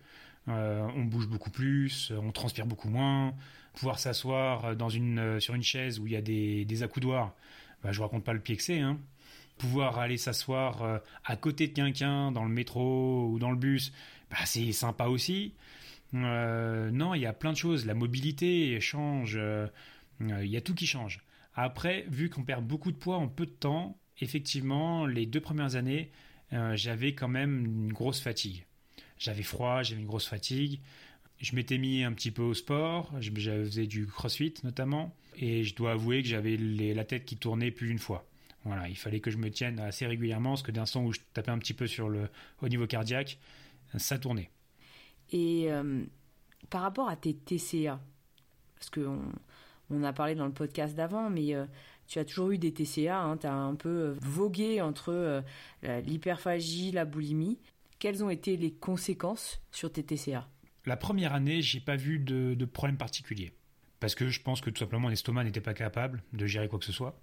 Euh, 0.48 0.88
on 0.96 1.06
bouge 1.06 1.28
beaucoup 1.28 1.50
plus, 1.50 2.12
on 2.12 2.32
transpire 2.32 2.68
beaucoup 2.68 2.90
moins. 2.90 3.34
Pouvoir 3.74 3.98
s'asseoir 3.98 4.76
dans 4.76 4.90
une, 4.90 5.40
sur 5.40 5.56
une 5.56 5.64
chaise 5.64 6.00
où 6.00 6.06
il 6.06 6.14
y 6.14 6.16
a 6.16 6.22
des, 6.22 6.64
des 6.66 6.84
accoudoirs, 6.84 7.34
bah, 7.84 7.92
je 7.92 7.98
vous 7.98 8.04
raconte 8.04 8.24
pas 8.24 8.34
le 8.34 8.40
pied 8.40 8.56
que 8.56 8.64
c'est. 8.64 8.80
Hein 8.80 9.00
pouvoir 9.58 10.00
aller 10.00 10.18
s'asseoir 10.18 10.82
euh, 10.84 10.98
à 11.24 11.36
côté 11.36 11.68
de 11.68 11.74
quelqu'un 11.74 12.32
dans 12.32 12.44
le 12.44 12.50
métro 12.50 13.28
ou 13.30 13.40
dans 13.40 13.52
le 13.52 13.58
bus, 13.58 13.94
bah, 14.30 14.38
c'est 14.46 14.72
sympa 14.72 15.06
aussi. 15.06 15.54
Euh, 16.14 16.92
non, 16.92 17.14
il 17.14 17.22
y 17.22 17.26
a 17.26 17.34
plein 17.34 17.52
de 17.52 17.58
choses. 17.58 17.86
La 17.86 17.94
mobilité 17.94 18.80
change. 18.80 19.36
Euh, 19.36 19.68
Il 20.20 20.48
y 20.48 20.58
a 20.58 20.62
tout 20.62 20.74
qui 20.74 20.88
change. 20.88 21.22
Après, 21.56 22.06
vu 22.10 22.30
qu'on 22.30 22.44
perd 22.44 22.66
beaucoup 22.66 22.92
de 22.92 22.98
poids 22.98 23.18
en 23.18 23.28
peu 23.28 23.46
de 23.46 23.52
temps, 23.52 23.98
effectivement, 24.20 25.06
les 25.06 25.26
deux 25.26 25.42
premières 25.42 25.76
années, 25.76 26.12
j'avais 26.52 27.14
quand 27.14 27.28
même 27.28 27.66
une 27.66 27.94
grosse 27.94 28.22
fatigue. 28.22 28.66
J'avais 29.18 29.44
froid, 29.44 29.84
j'avais 29.84 30.02
une 30.02 30.08
grosse 30.08 30.28
fatigue. 30.28 30.80
Je 31.40 31.56
m'étais 31.56 31.78
mis 31.78 32.04
un 32.04 32.14
petit 32.14 32.32
peu 32.32 32.42
au 32.42 32.54
sport, 32.54 33.12
je, 33.20 33.32
faisais 33.32 33.88
du 33.88 34.06
crossfit 34.08 34.54
notamment, 34.64 35.14
et 35.38 35.64
je 35.64 35.76
dois 35.76 35.92
avouer 35.92 36.24
que 36.24 36.30
j'avais 36.30 36.56
la 36.58 37.04
tête 37.04 37.26
qui 37.26 37.38
tournait 37.38 37.72
plus 37.72 37.88
d'une 37.90 38.00
fois. 38.00 38.26
Voilà, 38.66 38.90
il 38.90 38.98
fallait 38.98 39.20
que 39.20 39.30
je 39.30 39.38
me 39.38 39.52
tienne 39.52 39.80
assez 39.80 40.08
régulièrement, 40.08 40.52
parce 40.52 40.64
que 40.64 40.72
d'instant 40.72 41.04
où 41.04 41.14
je 41.14 41.20
tapais 41.34 41.52
un 41.52 41.60
petit 41.60 41.76
peu 41.76 41.86
sur 41.86 42.10
le, 42.10 42.30
au 42.62 42.68
niveau 42.68 42.88
cardiaque, 42.88 43.38
ça 43.96 44.18
tournait. 44.18 44.50
Et 45.32 45.72
euh, 45.72 46.04
par 46.72 46.82
rapport 46.82 47.08
à 47.08 47.16
tes 47.16 47.36
TCA, 47.36 48.00
parce 48.76 48.90
qu'on 48.90 49.22
on 49.92 50.04
a 50.04 50.14
parlé 50.14 50.34
dans 50.34 50.48
le 50.48 50.52
podcast 50.52 50.96
d'avant, 50.96 51.30
mais 51.30 51.54
euh, 51.54 51.66
tu 52.08 52.18
as 52.18 52.26
toujours 52.26 52.52
eu 52.52 52.58
des 52.58 52.74
TCA, 52.74 53.22
hein, 53.22 53.38
tu 53.38 53.46
as 53.46 53.54
un 53.54 53.76
peu 53.76 53.90
euh, 53.90 54.16
vogué 54.22 54.82
entre 54.82 55.44
l'hyperphagie, 55.84 56.92
la 56.92 57.06
boulimie. 57.06 57.60
Quelles 58.00 58.24
ont 58.24 58.32
été 58.32 58.58
les 58.58 58.72
conséquences 58.72 59.62
sur 59.72 59.92
tes 59.92 60.04
TCA 60.04 60.50
La 60.86 60.98
première 60.98 61.34
année, 61.34 61.62
j'ai 61.62 61.80
pas 61.80 61.96
vu 61.96 62.18
de, 62.18 62.56
de 62.56 62.66
problème 62.66 62.98
particulier. 62.98 63.54
Parce 64.00 64.16
que 64.16 64.30
je 64.30 64.42
pense 64.42 64.60
que 64.60 64.70
tout 64.72 64.80
simplement 64.80 65.08
l'estomac 65.08 65.44
n'était 65.44 65.62
pas 65.62 65.74
capable 65.74 66.24
de 66.34 66.46
gérer 66.46 66.68
quoi 66.68 66.80
que 66.80 66.86
ce 66.86 66.92
soit. 66.92 67.22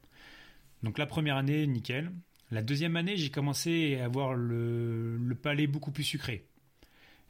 Donc 0.83 0.99
la 0.99 1.07
première 1.07 1.37
année, 1.37 1.67
nickel. 1.67 2.13
La 2.51 2.63
deuxième 2.63 2.97
année, 2.97 3.17
j'ai 3.17 3.31
commencé 3.31 3.99
à 3.99 4.05
avoir 4.05 4.35
le, 4.35 5.39
palais 5.41 5.67
beaucoup 5.67 5.91
plus 5.91 6.05
sucré. 6.05 6.45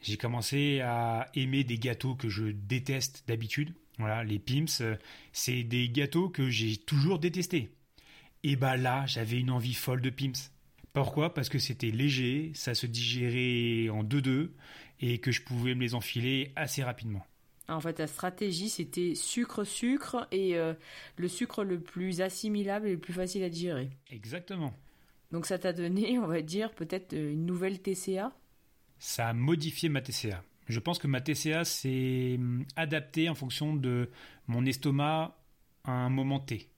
J'ai 0.00 0.16
commencé 0.16 0.80
à 0.80 1.30
aimer 1.34 1.62
des 1.62 1.78
gâteaux 1.78 2.16
que 2.16 2.28
je 2.28 2.46
déteste 2.46 3.24
d'habitude. 3.28 3.72
Voilà, 3.98 4.24
les 4.24 4.40
Pims, 4.40 4.96
c'est 5.32 5.62
des 5.62 5.88
gâteaux 5.88 6.28
que 6.28 6.50
j'ai 6.50 6.76
toujours 6.76 7.20
détestés. 7.20 7.70
Et 8.42 8.56
bah 8.56 8.76
là, 8.76 9.06
j'avais 9.06 9.38
une 9.38 9.50
envie 9.50 9.74
folle 9.74 10.00
de 10.00 10.10
Pims. 10.10 10.50
Pourquoi? 10.92 11.32
Parce 11.32 11.48
que 11.48 11.58
c'était 11.58 11.90
léger, 11.90 12.50
ça 12.54 12.74
se 12.74 12.86
digérait 12.86 13.88
en 13.90 14.02
deux-deux 14.02 14.54
et 15.00 15.18
que 15.18 15.30
je 15.30 15.42
pouvais 15.42 15.74
me 15.74 15.82
les 15.82 15.94
enfiler 15.94 16.52
assez 16.56 16.82
rapidement. 16.82 17.24
En 17.68 17.80
fait, 17.80 17.94
ta 17.94 18.06
stratégie, 18.06 18.68
c'était 18.68 19.14
sucre-sucre 19.14 20.26
et 20.32 20.56
euh, 20.56 20.74
le 21.16 21.28
sucre 21.28 21.64
le 21.64 21.80
plus 21.80 22.20
assimilable 22.20 22.88
et 22.88 22.92
le 22.92 22.98
plus 22.98 23.12
facile 23.12 23.44
à 23.44 23.48
digérer. 23.48 23.90
Exactement. 24.10 24.74
Donc 25.30 25.46
ça 25.46 25.58
t'a 25.58 25.72
donné, 25.72 26.18
on 26.18 26.26
va 26.26 26.42
dire, 26.42 26.72
peut-être 26.72 27.14
euh, 27.14 27.32
une 27.32 27.46
nouvelle 27.46 27.80
TCA 27.80 28.32
Ça 28.98 29.28
a 29.28 29.32
modifié 29.32 29.88
ma 29.88 30.02
TCA. 30.02 30.42
Je 30.68 30.80
pense 30.80 30.98
que 30.98 31.06
ma 31.06 31.20
TCA 31.20 31.64
s'est 31.64 32.34
hum, 32.36 32.64
adaptée 32.76 33.28
en 33.28 33.34
fonction 33.34 33.74
de 33.74 34.10
mon 34.48 34.64
estomac 34.66 35.36
à 35.84 35.92
un 35.92 36.10
moment 36.10 36.40
T. 36.40 36.68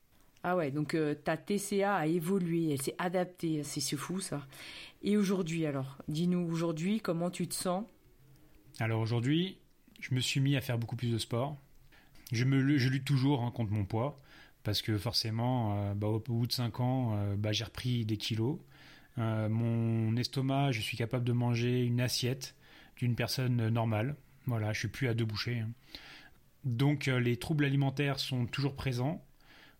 Ah 0.42 0.56
ouais, 0.56 0.70
donc 0.70 0.94
euh, 0.94 1.14
ta 1.14 1.38
TCA 1.38 1.96
a 1.96 2.06
évolué, 2.06 2.72
elle 2.72 2.82
s'est 2.82 2.94
adaptée, 2.98 3.62
c'est 3.62 3.96
fou 3.96 4.20
ça. 4.20 4.46
Et 5.02 5.16
aujourd'hui 5.16 5.64
alors, 5.64 5.96
dis-nous 6.08 6.46
aujourd'hui 6.46 7.00
comment 7.00 7.30
tu 7.30 7.48
te 7.48 7.54
sens? 7.54 7.84
Alors 8.78 9.00
aujourd'hui, 9.00 9.56
je 10.04 10.14
me 10.14 10.20
suis 10.20 10.40
mis 10.40 10.56
à 10.56 10.60
faire 10.60 10.78
beaucoup 10.78 10.96
plus 10.96 11.10
de 11.10 11.18
sport. 11.18 11.56
Je, 12.32 12.44
me, 12.44 12.76
je 12.76 12.88
lutte 12.88 13.04
toujours 13.04 13.42
hein, 13.42 13.50
contre 13.50 13.72
mon 13.72 13.84
poids, 13.84 14.20
parce 14.62 14.82
que 14.82 14.98
forcément, 14.98 15.78
euh, 15.78 15.94
bah, 15.94 16.08
au 16.08 16.18
bout 16.18 16.46
de 16.46 16.52
5 16.52 16.80
ans, 16.80 17.16
euh, 17.16 17.36
bah, 17.36 17.52
j'ai 17.52 17.64
repris 17.64 18.04
des 18.04 18.16
kilos. 18.16 18.58
mon 19.16 20.14
estomac, 20.16 20.72
je 20.72 20.80
suis 20.80 20.96
capable 20.96 21.24
de 21.24 21.32
manger 21.32 21.82
une 21.82 22.00
assiette 22.00 22.54
d'une 22.96 23.14
personne 23.14 23.68
normale. 23.68 24.16
Voilà, 24.46 24.72
je 24.72 24.80
suis 24.80 24.88
plus 24.88 25.08
à 25.08 25.14
deux 25.14 25.24
bouchées. 25.24 25.60
Hein. 25.60 25.70
Donc 26.64 27.06
les 27.06 27.36
troubles 27.36 27.64
alimentaires 27.64 28.18
sont 28.18 28.46
toujours 28.46 28.74
présents. 28.74 29.24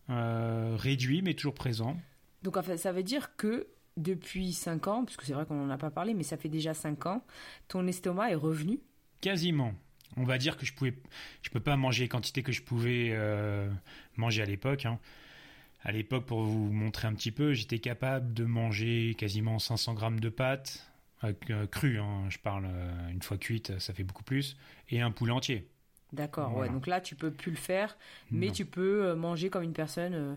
Euh, 0.09 0.75
réduit 0.77 1.23
mais 1.23 1.33
toujours 1.33 1.55
présent. 1.55 1.97
Donc 2.43 2.57
en 2.57 2.63
fait, 2.63 2.77
ça 2.77 2.91
veut 2.91 3.03
dire 3.03 3.35
que 3.35 3.67
depuis 3.97 4.53
5 4.53 4.87
ans, 4.87 5.05
puisque 5.05 5.23
c'est 5.23 5.33
vrai 5.33 5.45
qu'on 5.45 5.55
n'en 5.55 5.69
a 5.69 5.77
pas 5.77 5.89
parlé, 5.89 6.13
mais 6.13 6.23
ça 6.23 6.37
fait 6.37 6.49
déjà 6.49 6.73
5 6.73 7.05
ans, 7.07 7.23
ton 7.67 7.87
estomac 7.87 8.31
est 8.31 8.35
revenu? 8.35 8.79
Quasiment. 9.21 9.73
On 10.17 10.23
va 10.23 10.37
dire 10.37 10.57
que 10.57 10.65
je 10.65 10.73
pouvais, 10.73 10.93
je 11.41 11.49
peux 11.49 11.59
pas 11.59 11.75
manger 11.75 12.03
les 12.03 12.09
quantités 12.09 12.43
que 12.43 12.51
je 12.51 12.61
pouvais 12.61 13.09
euh, 13.11 13.69
manger 14.17 14.41
à 14.41 14.45
l'époque. 14.45 14.85
Hein. 14.85 14.99
À 15.83 15.91
l'époque, 15.91 16.25
pour 16.25 16.41
vous 16.41 16.71
montrer 16.71 17.07
un 17.07 17.13
petit 17.13 17.31
peu, 17.31 17.53
j'étais 17.53 17.79
capable 17.79 18.33
de 18.33 18.43
manger 18.43 19.15
quasiment 19.17 19.59
500 19.59 19.93
grammes 19.93 20.19
de 20.19 20.29
pâtes, 20.29 20.89
euh, 21.23 21.67
crues, 21.67 21.99
hein, 21.99 22.25
je 22.29 22.39
parle, 22.39 22.67
une 23.11 23.21
fois 23.21 23.37
cuite, 23.37 23.77
ça 23.79 23.93
fait 23.93 24.03
beaucoup 24.03 24.23
plus, 24.23 24.57
et 24.89 25.01
un 25.01 25.11
poulet 25.11 25.31
entier. 25.31 25.67
D'accord, 26.15 26.55
ouais. 26.55 26.69
Donc 26.69 26.87
là, 26.87 27.01
tu 27.01 27.15
peux 27.15 27.31
plus 27.31 27.51
le 27.51 27.57
faire, 27.57 27.97
mais 28.31 28.51
tu 28.51 28.65
peux 28.65 29.05
euh, 29.05 29.15
manger 29.15 29.49
comme 29.49 29.63
une 29.63 29.73
personne 29.73 30.13
euh, 30.13 30.33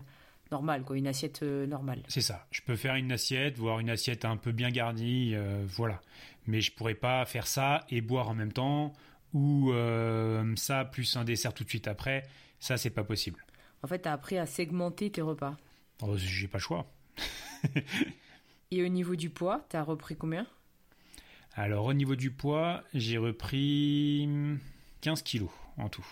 normale, 0.51 0.83
quoi, 0.83 0.97
une 0.97 1.07
assiette 1.07 1.41
euh, 1.43 1.65
normale. 1.65 2.03
C'est 2.07 2.21
ça. 2.21 2.45
Je 2.51 2.61
peux 2.61 2.75
faire 2.75 2.95
une 2.95 3.11
assiette, 3.11 3.57
voire 3.57 3.79
une 3.79 3.89
assiette 3.89 4.25
un 4.25 4.35
peu 4.35 4.51
bien 4.51 4.71
garnie, 4.71 5.35
voilà. 5.67 6.01
Mais 6.47 6.61
je 6.61 6.71
pourrais 6.71 6.95
pas 6.95 7.25
faire 7.25 7.47
ça 7.47 7.85
et 7.89 8.01
boire 8.01 8.29
en 8.29 8.33
même 8.33 8.51
temps, 8.51 8.93
ou 9.33 9.71
ça 10.55 10.85
plus 10.85 11.15
un 11.15 11.23
dessert 11.23 11.53
tout 11.53 11.63
de 11.63 11.69
suite 11.69 11.87
après. 11.87 12.27
Ça, 12.59 12.77
c'est 12.77 12.89
pas 12.89 13.03
possible. 13.03 13.45
En 13.83 13.87
fait, 13.87 14.01
tu 14.01 14.09
as 14.09 14.13
appris 14.13 14.37
à 14.37 14.45
segmenter 14.45 15.09
tes 15.09 15.21
repas. 15.21 15.55
Oh, 16.01 16.17
j'ai 16.17 16.47
pas 16.47 16.57
le 16.57 16.63
choix. 16.63 16.91
et 18.71 18.83
au 18.83 18.87
niveau 18.87 19.15
du 19.15 19.29
poids, 19.29 19.65
tu 19.69 19.77
as 19.77 19.83
repris 19.83 20.15
combien? 20.15 20.45
Alors, 21.53 21.85
au 21.85 21.93
niveau 21.93 22.15
du 22.15 22.31
poids, 22.31 22.83
j'ai 22.93 23.17
repris 23.17 24.29
15 25.01 25.21
kilos 25.23 25.49
en 25.77 25.89
tout. 25.89 26.05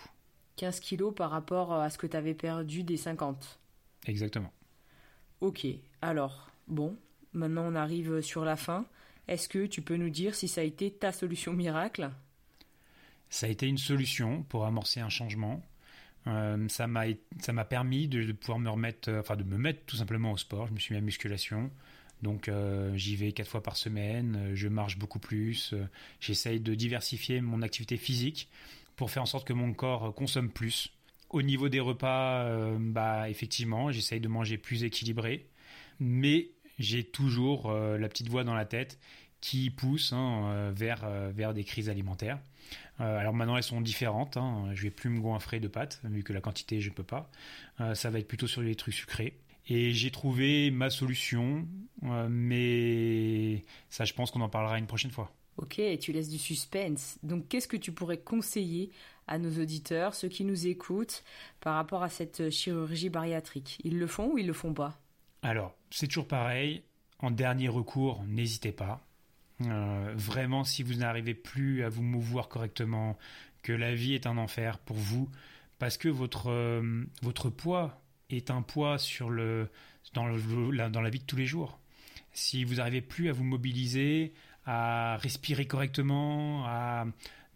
15 0.56 0.80
kilos 0.80 1.14
par 1.14 1.30
rapport 1.30 1.72
à 1.72 1.88
ce 1.90 1.98
que 1.98 2.06
tu 2.06 2.16
avais 2.16 2.34
perdu 2.34 2.82
des 2.82 2.96
50. 2.96 3.58
Exactement. 4.06 4.52
Ok, 5.40 5.66
alors, 6.02 6.50
bon, 6.66 6.96
maintenant 7.32 7.64
on 7.66 7.74
arrive 7.74 8.20
sur 8.22 8.44
la 8.44 8.56
fin. 8.56 8.86
Est-ce 9.28 9.48
que 9.48 9.66
tu 9.66 9.82
peux 9.82 9.96
nous 9.96 10.10
dire 10.10 10.34
si 10.34 10.48
ça 10.48 10.62
a 10.62 10.64
été 10.64 10.90
ta 10.90 11.12
solution 11.12 11.52
miracle? 11.52 12.10
Ça 13.30 13.46
a 13.46 13.50
été 13.50 13.66
une 13.66 13.78
solution 13.78 14.42
pour 14.44 14.64
amorcer 14.64 15.00
un 15.00 15.08
changement. 15.08 15.62
Euh, 16.26 16.68
ça 16.68 16.86
m'a 16.86 17.64
permis 17.64 18.08
de, 18.08 18.32
pouvoir 18.32 18.58
me 18.58 18.68
remettre, 18.68 19.10
euh, 19.10 19.20
enfin 19.20 19.36
de 19.36 19.44
me 19.44 19.56
mettre 19.56 19.80
tout 19.86 19.96
simplement 19.96 20.32
au 20.32 20.36
sport. 20.36 20.66
Je 20.66 20.72
me 20.72 20.78
suis 20.78 20.94
mis 20.94 20.98
à 20.98 21.02
musculation. 21.02 21.70
Donc 22.22 22.48
euh, 22.48 22.96
j'y 22.96 23.16
vais 23.16 23.32
quatre 23.32 23.48
fois 23.48 23.62
par 23.62 23.76
semaine, 23.76 24.50
je 24.54 24.66
marche 24.66 24.98
beaucoup 24.98 25.20
plus, 25.20 25.72
j'essaye 26.18 26.58
de 26.58 26.74
diversifier 26.74 27.40
mon 27.40 27.62
activité 27.62 27.96
physique 27.96 28.48
pour 28.96 29.12
faire 29.12 29.22
en 29.22 29.26
sorte 29.26 29.46
que 29.46 29.52
mon 29.52 29.72
corps 29.72 30.12
consomme 30.16 30.50
plus. 30.50 30.92
Au 31.30 31.42
niveau 31.42 31.68
des 31.68 31.78
repas, 31.78 32.76
bah 32.80 33.30
effectivement, 33.30 33.92
j'essaye 33.92 34.18
de 34.18 34.26
manger 34.26 34.58
plus 34.58 34.82
équilibré, 34.82 35.46
mais 36.00 36.48
j'ai 36.80 37.04
toujours 37.04 37.70
la 37.70 38.08
petite 38.08 38.28
voix 38.28 38.42
dans 38.42 38.54
la 38.54 38.64
tête 38.64 38.98
qui 39.40 39.70
pousse 39.70 40.12
hein, 40.12 40.72
vers, 40.74 41.08
vers 41.30 41.54
des 41.54 41.62
crises 41.62 41.88
alimentaires. 41.88 42.40
Alors 42.98 43.32
maintenant 43.32 43.56
elles 43.56 43.62
sont 43.62 43.80
différentes, 43.80 44.36
hein. 44.36 44.70
je 44.74 44.82
vais 44.82 44.90
plus 44.90 45.10
me 45.10 45.20
goinfrer 45.20 45.60
de 45.60 45.68
pâtes, 45.68 46.00
vu 46.04 46.22
que 46.22 46.32
la 46.32 46.40
quantité 46.40 46.80
je 46.80 46.90
ne 46.90 46.94
peux 46.94 47.04
pas. 47.04 47.30
ça 47.94 48.10
va 48.10 48.18
être 48.18 48.28
plutôt 48.28 48.46
sur 48.46 48.62
les 48.62 48.74
trucs 48.74 48.94
sucrés. 48.94 49.38
Et 49.70 49.92
j'ai 49.92 50.10
trouvé 50.10 50.70
ma 50.70 50.88
solution, 50.90 51.68
mais 52.02 53.62
ça 53.90 54.04
je 54.04 54.14
pense 54.14 54.30
qu'on 54.30 54.40
en 54.40 54.48
parlera 54.48 54.78
une 54.78 54.86
prochaine 54.86 55.10
fois. 55.10 55.32
Ok, 55.58 55.80
tu 56.00 56.12
laisses 56.12 56.30
du 56.30 56.38
suspense. 56.38 57.18
Donc 57.22 57.48
qu'est-ce 57.48 57.68
que 57.68 57.76
tu 57.76 57.92
pourrais 57.92 58.18
conseiller 58.18 58.90
à 59.26 59.38
nos 59.38 59.60
auditeurs, 59.60 60.14
ceux 60.14 60.28
qui 60.28 60.44
nous 60.44 60.66
écoutent, 60.68 61.22
par 61.60 61.74
rapport 61.74 62.02
à 62.02 62.08
cette 62.08 62.50
chirurgie 62.50 63.10
bariatrique? 63.10 63.78
Ils 63.84 63.98
le 63.98 64.06
font 64.06 64.32
ou 64.32 64.38
ils 64.38 64.46
le 64.46 64.52
font 64.52 64.72
pas? 64.72 64.98
Alors, 65.42 65.74
c'est 65.90 66.06
toujours 66.06 66.28
pareil. 66.28 66.82
En 67.18 67.30
dernier 67.32 67.68
recours, 67.68 68.22
n'hésitez 68.26 68.72
pas. 68.72 69.04
Euh, 69.66 70.12
vraiment, 70.14 70.64
si 70.64 70.82
vous 70.82 70.94
n'arrivez 70.94 71.34
plus 71.34 71.84
à 71.84 71.88
vous 71.88 72.02
mouvoir 72.02 72.48
correctement, 72.48 73.18
que 73.62 73.72
la 73.72 73.94
vie 73.94 74.14
est 74.14 74.26
un 74.26 74.38
enfer 74.38 74.78
pour 74.78 74.96
vous, 74.96 75.28
parce 75.78 75.98
que 75.98 76.08
votre, 76.08 76.50
euh, 76.50 77.04
votre 77.22 77.50
poids 77.50 78.00
est 78.30 78.50
un 78.50 78.62
poids 78.62 78.98
sur 78.98 79.30
le, 79.30 79.68
dans, 80.14 80.26
le, 80.26 80.88
dans 80.90 81.00
la 81.00 81.10
vie 81.10 81.18
de 81.18 81.24
tous 81.24 81.36
les 81.36 81.46
jours. 81.46 81.80
Si 82.32 82.64
vous 82.64 82.76
n'arrivez 82.76 83.00
plus 83.00 83.28
à 83.28 83.32
vous 83.32 83.44
mobiliser, 83.44 84.32
à 84.64 85.16
respirer 85.16 85.66
correctement, 85.66 86.64
à 86.66 87.06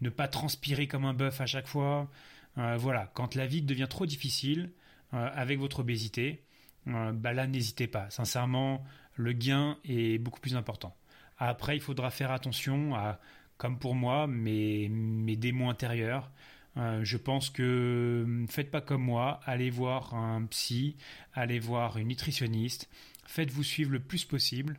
ne 0.00 0.10
pas 0.10 0.28
transpirer 0.28 0.88
comme 0.88 1.04
un 1.04 1.14
bœuf 1.14 1.40
à 1.40 1.46
chaque 1.46 1.66
fois. 1.66 2.10
Euh, 2.58 2.76
voilà, 2.76 3.10
quand 3.14 3.34
la 3.34 3.46
vie 3.46 3.62
devient 3.62 3.86
trop 3.88 4.06
difficile 4.06 4.70
avec 5.12 5.58
votre 5.58 5.80
obésité, 5.80 6.42
bah 6.86 7.34
là 7.34 7.46
n'hésitez 7.46 7.86
pas. 7.86 8.08
Sincèrement, 8.08 8.82
le 9.14 9.34
gain 9.34 9.76
est 9.84 10.16
beaucoup 10.16 10.40
plus 10.40 10.56
important. 10.56 10.96
Après, 11.44 11.76
il 11.76 11.80
faudra 11.80 12.10
faire 12.10 12.30
attention 12.30 12.94
à, 12.94 13.18
comme 13.56 13.78
pour 13.78 13.96
moi, 13.96 14.28
mes, 14.28 14.88
mes 14.88 15.34
démons 15.34 15.70
intérieurs. 15.70 16.30
je 16.76 17.16
pense 17.16 17.50
que 17.50 18.44
faites 18.48 18.70
pas 18.70 18.80
comme 18.80 19.02
moi, 19.02 19.40
allez 19.44 19.68
voir 19.68 20.14
un 20.14 20.46
psy, 20.46 20.96
allez 21.34 21.58
voir 21.58 21.98
une 21.98 22.08
nutritionniste, 22.08 22.88
faites-vous 23.26 23.64
suivre 23.64 23.90
le 23.90 23.98
plus 23.98 24.24
possible, 24.24 24.78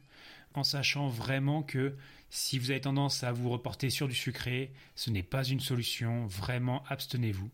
en 0.53 0.63
sachant 0.63 1.09
vraiment 1.09 1.63
que 1.63 1.95
Si 2.29 2.57
vous 2.57 2.71
avez 2.71 2.81
tendance 2.81 3.23
à 3.23 3.31
vous 3.31 3.49
reporter 3.49 3.89
sur 3.89 4.07
du 4.07 4.15
sucré, 4.15 4.71
ce 4.95 5.11
n'est 5.11 5.21
pas 5.21 5.43
une 5.43 5.59
solution. 5.59 6.25
Vraiment, 6.27 6.83
abstenez-vous. 6.87 7.51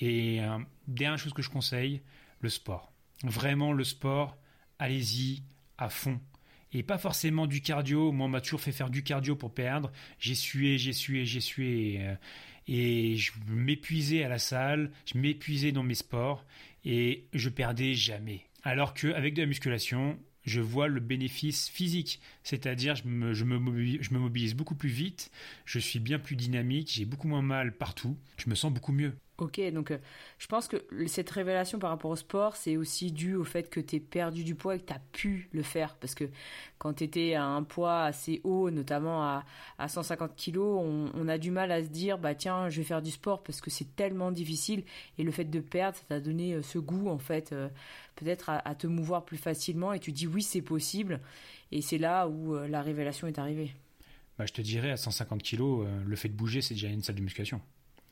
Et 0.00 0.42
euh, 0.42 0.58
dernière 0.86 1.18
chose 1.18 1.32
que 1.32 1.42
je 1.42 1.48
conseille, 1.48 2.02
le 2.40 2.50
sport. 2.50 2.92
Vraiment, 3.22 3.72
le 3.72 3.84
sport, 3.84 4.36
allez-y 4.78 5.42
à 5.78 5.88
fond. 5.88 6.20
Et 6.72 6.82
pas 6.82 6.98
forcément 6.98 7.46
du 7.46 7.60
cardio. 7.62 8.12
Moi, 8.12 8.26
on 8.26 8.28
m'a 8.28 8.40
toujours 8.40 8.60
fait 8.60 8.72
faire 8.72 8.90
du 8.90 9.02
cardio 9.02 9.36
pour 9.36 9.54
perdre. 9.54 9.90
J'ai 10.18 10.34
sué, 10.34 10.76
j'ai 10.78 10.92
sué, 10.92 11.24
j'ai 11.24 11.40
sué. 11.40 11.94
Et, 11.94 12.06
euh, 12.06 12.14
et 12.68 13.16
je 13.16 13.32
m'épuisais 13.48 14.22
à 14.22 14.28
la 14.28 14.38
salle, 14.38 14.92
je 15.06 15.18
m'épuisais 15.18 15.72
dans 15.72 15.82
mes 15.82 15.94
sports 15.94 16.44
et 16.84 17.26
je 17.32 17.48
perdais 17.48 17.94
jamais. 17.94 18.42
Alors 18.62 18.92
qu'avec 18.92 19.34
de 19.34 19.40
la 19.40 19.46
musculation, 19.46 20.18
je 20.44 20.60
vois 20.60 20.88
le 20.88 21.00
bénéfice 21.00 21.68
physique, 21.68 22.20
c'est-à-dire 22.42 22.94
je 22.94 23.04
me 23.06 24.18
mobilise 24.18 24.54
beaucoup 24.54 24.74
plus 24.74 24.90
vite, 24.90 25.30
je 25.64 25.78
suis 25.78 25.98
bien 25.98 26.18
plus 26.18 26.36
dynamique, 26.36 26.90
j'ai 26.92 27.06
beaucoup 27.06 27.28
moins 27.28 27.42
mal 27.42 27.76
partout, 27.76 28.18
je 28.36 28.50
me 28.50 28.54
sens 28.54 28.72
beaucoup 28.72 28.92
mieux. 28.92 29.14
Ok, 29.38 29.60
donc 29.72 29.92
euh, 29.92 29.98
je 30.38 30.48
pense 30.48 30.66
que 30.66 30.76
cette 31.06 31.30
révélation 31.30 31.78
par 31.78 31.90
rapport 31.90 32.10
au 32.10 32.16
sport, 32.16 32.56
c'est 32.56 32.76
aussi 32.76 33.12
dû 33.12 33.36
au 33.36 33.44
fait 33.44 33.70
que 33.70 33.78
tu 33.78 33.94
es 33.94 34.00
perdu 34.00 34.42
du 34.42 34.56
poids 34.56 34.74
et 34.74 34.80
que 34.80 34.86
tu 34.86 34.92
as 34.92 35.00
pu 35.12 35.48
le 35.52 35.62
faire. 35.62 35.94
Parce 35.94 36.16
que 36.16 36.24
quand 36.78 36.94
tu 36.94 37.04
étais 37.04 37.34
à 37.34 37.44
un 37.44 37.62
poids 37.62 38.02
assez 38.02 38.40
haut, 38.42 38.72
notamment 38.72 39.22
à, 39.22 39.44
à 39.78 39.86
150 39.86 40.34
kg, 40.34 40.58
on, 40.58 41.28
a 41.28 41.38
du 41.38 41.52
mal 41.52 41.70
à 41.70 41.84
se 41.84 41.88
dire, 41.88 42.18
bah 42.18 42.34
tiens, 42.34 42.68
je 42.68 42.78
vais 42.78 42.82
faire 42.82 43.00
du 43.00 43.12
sport 43.12 43.44
parce 43.44 43.60
que 43.60 43.70
c'est 43.70 43.94
tellement 43.94 44.32
difficile. 44.32 44.82
Et 45.18 45.22
le 45.22 45.30
fait 45.30 45.44
de 45.44 45.60
perdre, 45.60 45.96
ça 45.96 46.04
t'a 46.08 46.20
donné 46.20 46.54
euh, 46.54 46.62
ce 46.62 46.80
goût, 46.80 47.08
en 47.08 47.18
fait, 47.18 47.52
euh, 47.52 47.68
peut-être 48.16 48.50
à, 48.50 48.74
te 48.74 48.88
mouvoir 48.88 49.24
plus 49.24 49.38
facilement. 49.38 49.92
Et 49.92 50.00
tu 50.00 50.10
dis, 50.10 50.26
oui, 50.26 50.42
c'est 50.42 50.62
possible. 50.62 51.20
Et 51.70 51.80
c'est 51.80 51.98
là 51.98 52.26
où 52.26 52.56
la 52.56 52.82
révélation 52.82 53.28
est 53.28 53.38
arrivée. 53.38 53.72
Bah, 54.36 54.46
je 54.46 54.52
te 54.52 54.62
dirais, 54.62 54.90
à 54.90 54.96
150 54.96 55.44
kg, 55.44 55.86
le 56.04 56.16
fait 56.16 56.28
de 56.28 56.34
bouger, 56.34 56.60
c'est 56.60 56.74
déjà 56.74 56.88
une 56.88 57.02
salle 57.04 57.16
de 57.16 57.20
musculation. 57.20 57.60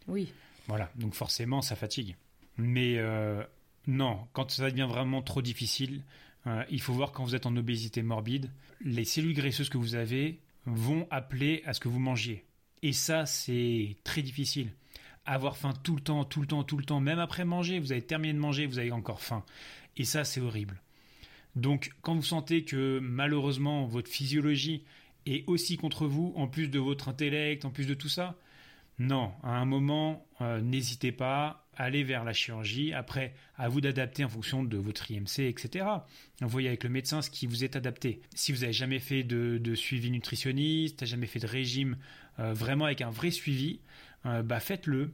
Oui. 0.07 0.33
Voilà, 0.67 0.91
donc 0.97 1.15
forcément, 1.15 1.63
ça 1.63 1.77
fatigue. 1.77 2.17
Mais 2.57 2.97
euh, 2.99 3.43
non, 3.87 4.27
quand 4.33 4.51
ça 4.51 4.71
devient 4.71 4.89
vraiment 4.89 5.23
trop 5.23 5.43
difficile, 5.43 6.03
euh, 6.47 6.65
il 6.71 6.81
faut 6.81 6.93
voir 6.93 7.13
quand 7.13 7.25
vous 7.25 7.35
êtes 7.35 7.47
en 7.47 7.57
obésité 7.57 8.03
morbide, 8.03 8.51
les 8.81 9.05
cellules 9.05 9.35
graisseuses 9.35 9.69
que 9.69 9.79
vous 9.79 9.95
avez 9.95 10.41
vont 10.65 11.07
appeler 11.11 11.63
à 11.67 11.73
ce 11.73 11.81
que 11.81 11.89
vous 11.89 11.99
mangiez. 11.99 12.45
Et 12.83 12.93
ça, 12.93 13.27
c'est 13.27 13.97
très 14.05 14.23
difficile. 14.23 14.73
Avoir 15.25 15.57
faim 15.57 15.73
tout 15.83 15.97
le 15.97 16.01
temps, 16.01 16.25
tout 16.25 16.41
le 16.41 16.47
temps, 16.47 16.63
tout 16.63 16.77
le 16.77 16.85
temps, 16.85 17.01
même 17.01 17.19
après 17.19 17.45
manger, 17.45 17.79
vous 17.79 17.93
avez 17.93 18.03
terminé 18.03 18.33
de 18.33 18.39
manger, 18.39 18.67
vous 18.67 18.79
avez 18.79 18.93
encore 18.93 19.21
faim. 19.21 19.45
Et 19.97 20.05
ça, 20.05 20.25
c'est 20.25 20.41
horrible. 20.41 20.81
Donc, 21.57 21.91
quand 22.03 22.15
vous 22.15 22.23
sentez 22.23 22.65
que 22.65 22.99
malheureusement 23.01 23.87
votre 23.87 24.11
physiologie 24.11 24.85
est 25.25 25.49
aussi 25.49 25.77
contre 25.77 26.07
vous, 26.07 26.33
en 26.37 26.47
plus 26.47 26.69
de 26.69 26.79
votre 26.79 27.09
intellect, 27.09 27.65
en 27.65 27.71
plus 27.71 27.87
de 27.87 27.95
tout 27.95 28.09
ça, 28.09 28.37
non, 28.99 29.33
à 29.43 29.59
un 29.59 29.67
moment, 29.67 30.27
euh, 30.41 30.61
n'hésitez 30.61 31.13
pas, 31.13 31.69
allez 31.77 32.03
vers 32.03 32.25
la 32.25 32.33
chirurgie. 32.33 32.95
Après, 32.95 33.35
à 33.57 33.69
vous 33.69 33.83
d'adapter 33.83 34.25
en 34.25 34.29
fonction 34.29 34.65
de 34.65 34.79
votre 34.79 35.11
IMC, 35.11 35.41
etc. 35.41 35.87
Voyez 36.41 36.69
avec 36.69 36.83
le 36.83 36.89
médecin 36.89 37.21
ce 37.21 37.29
qui 37.29 37.47
vous 37.47 37.63
est 37.63 37.77
adapté. 37.77 38.23
Si 38.35 38.53
vous 38.53 38.61
n'avez 38.61 38.73
jamais 38.73 38.99
fait 38.99 39.23
de, 39.23 39.75
suivi 39.75 40.11
nutritionniste, 40.11 41.05
jamais 41.05 41.27
fait 41.27 41.41
de 41.41 41.47
régime, 41.47 41.99
euh, 42.39 42.55
vraiment 42.55 42.87
avec 42.87 43.03
un 43.03 43.11
vrai 43.11 43.31
suivi, 43.31 43.81
euh, 44.25 44.43
bah 44.43 44.61
faites-le. 44.61 45.13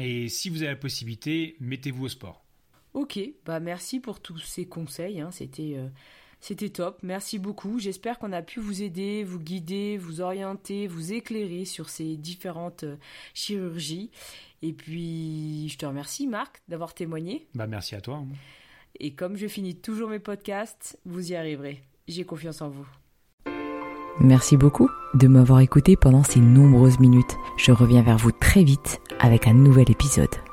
Et 0.00 0.28
si 0.28 0.48
vous 0.48 0.62
avez 0.62 0.72
la 0.72 0.76
possibilité, 0.76 1.56
mettez-vous 1.60 2.06
au 2.06 2.08
sport. 2.08 2.44
Ok, 2.94 3.20
bah 3.44 3.60
merci 3.60 4.00
pour 4.00 4.20
tous 4.20 4.38
ces 4.38 4.66
conseils. 4.66 5.20
Hein. 5.20 5.30
C'était 5.30 5.76
c'était 6.40 6.70
top, 6.70 6.98
merci 7.02 7.38
beaucoup. 7.38 7.78
J'espère 7.78 8.18
qu'on 8.18 8.32
a 8.32 8.42
pu 8.42 8.60
vous 8.60 8.82
aider, 8.82 9.24
vous 9.24 9.38
guider, 9.38 9.98
vous 9.98 10.20
orienter, 10.20 10.86
vous 10.86 11.12
éclairer 11.12 11.64
sur 11.64 11.88
ces 11.88 12.16
différentes 12.16 12.84
euh, 12.84 12.96
chirurgies. 13.34 14.10
Et 14.62 14.72
puis, 14.72 15.68
je 15.68 15.78
te 15.78 15.86
remercie 15.86 16.26
Marc 16.26 16.62
d'avoir 16.68 16.94
témoigné. 16.94 17.46
Bah 17.54 17.66
merci 17.66 17.94
à 17.94 18.00
toi. 18.00 18.22
Et 18.98 19.14
comme 19.14 19.36
je 19.36 19.46
finis 19.46 19.76
toujours 19.76 20.10
mes 20.10 20.18
podcasts, 20.18 20.98
vous 21.04 21.32
y 21.32 21.36
arriverez. 21.36 21.82
J'ai 22.08 22.24
confiance 22.24 22.60
en 22.60 22.68
vous. 22.68 22.86
Merci 24.18 24.56
beaucoup 24.56 24.90
de 25.14 25.28
m'avoir 25.28 25.60
écouté 25.60 25.96
pendant 25.96 26.24
ces 26.24 26.40
nombreuses 26.40 26.98
minutes. 26.98 27.36
Je 27.56 27.72
reviens 27.72 28.02
vers 28.02 28.18
vous 28.18 28.32
très 28.32 28.64
vite 28.64 29.00
avec 29.18 29.46
un 29.46 29.54
nouvel 29.54 29.90
épisode. 29.90 30.49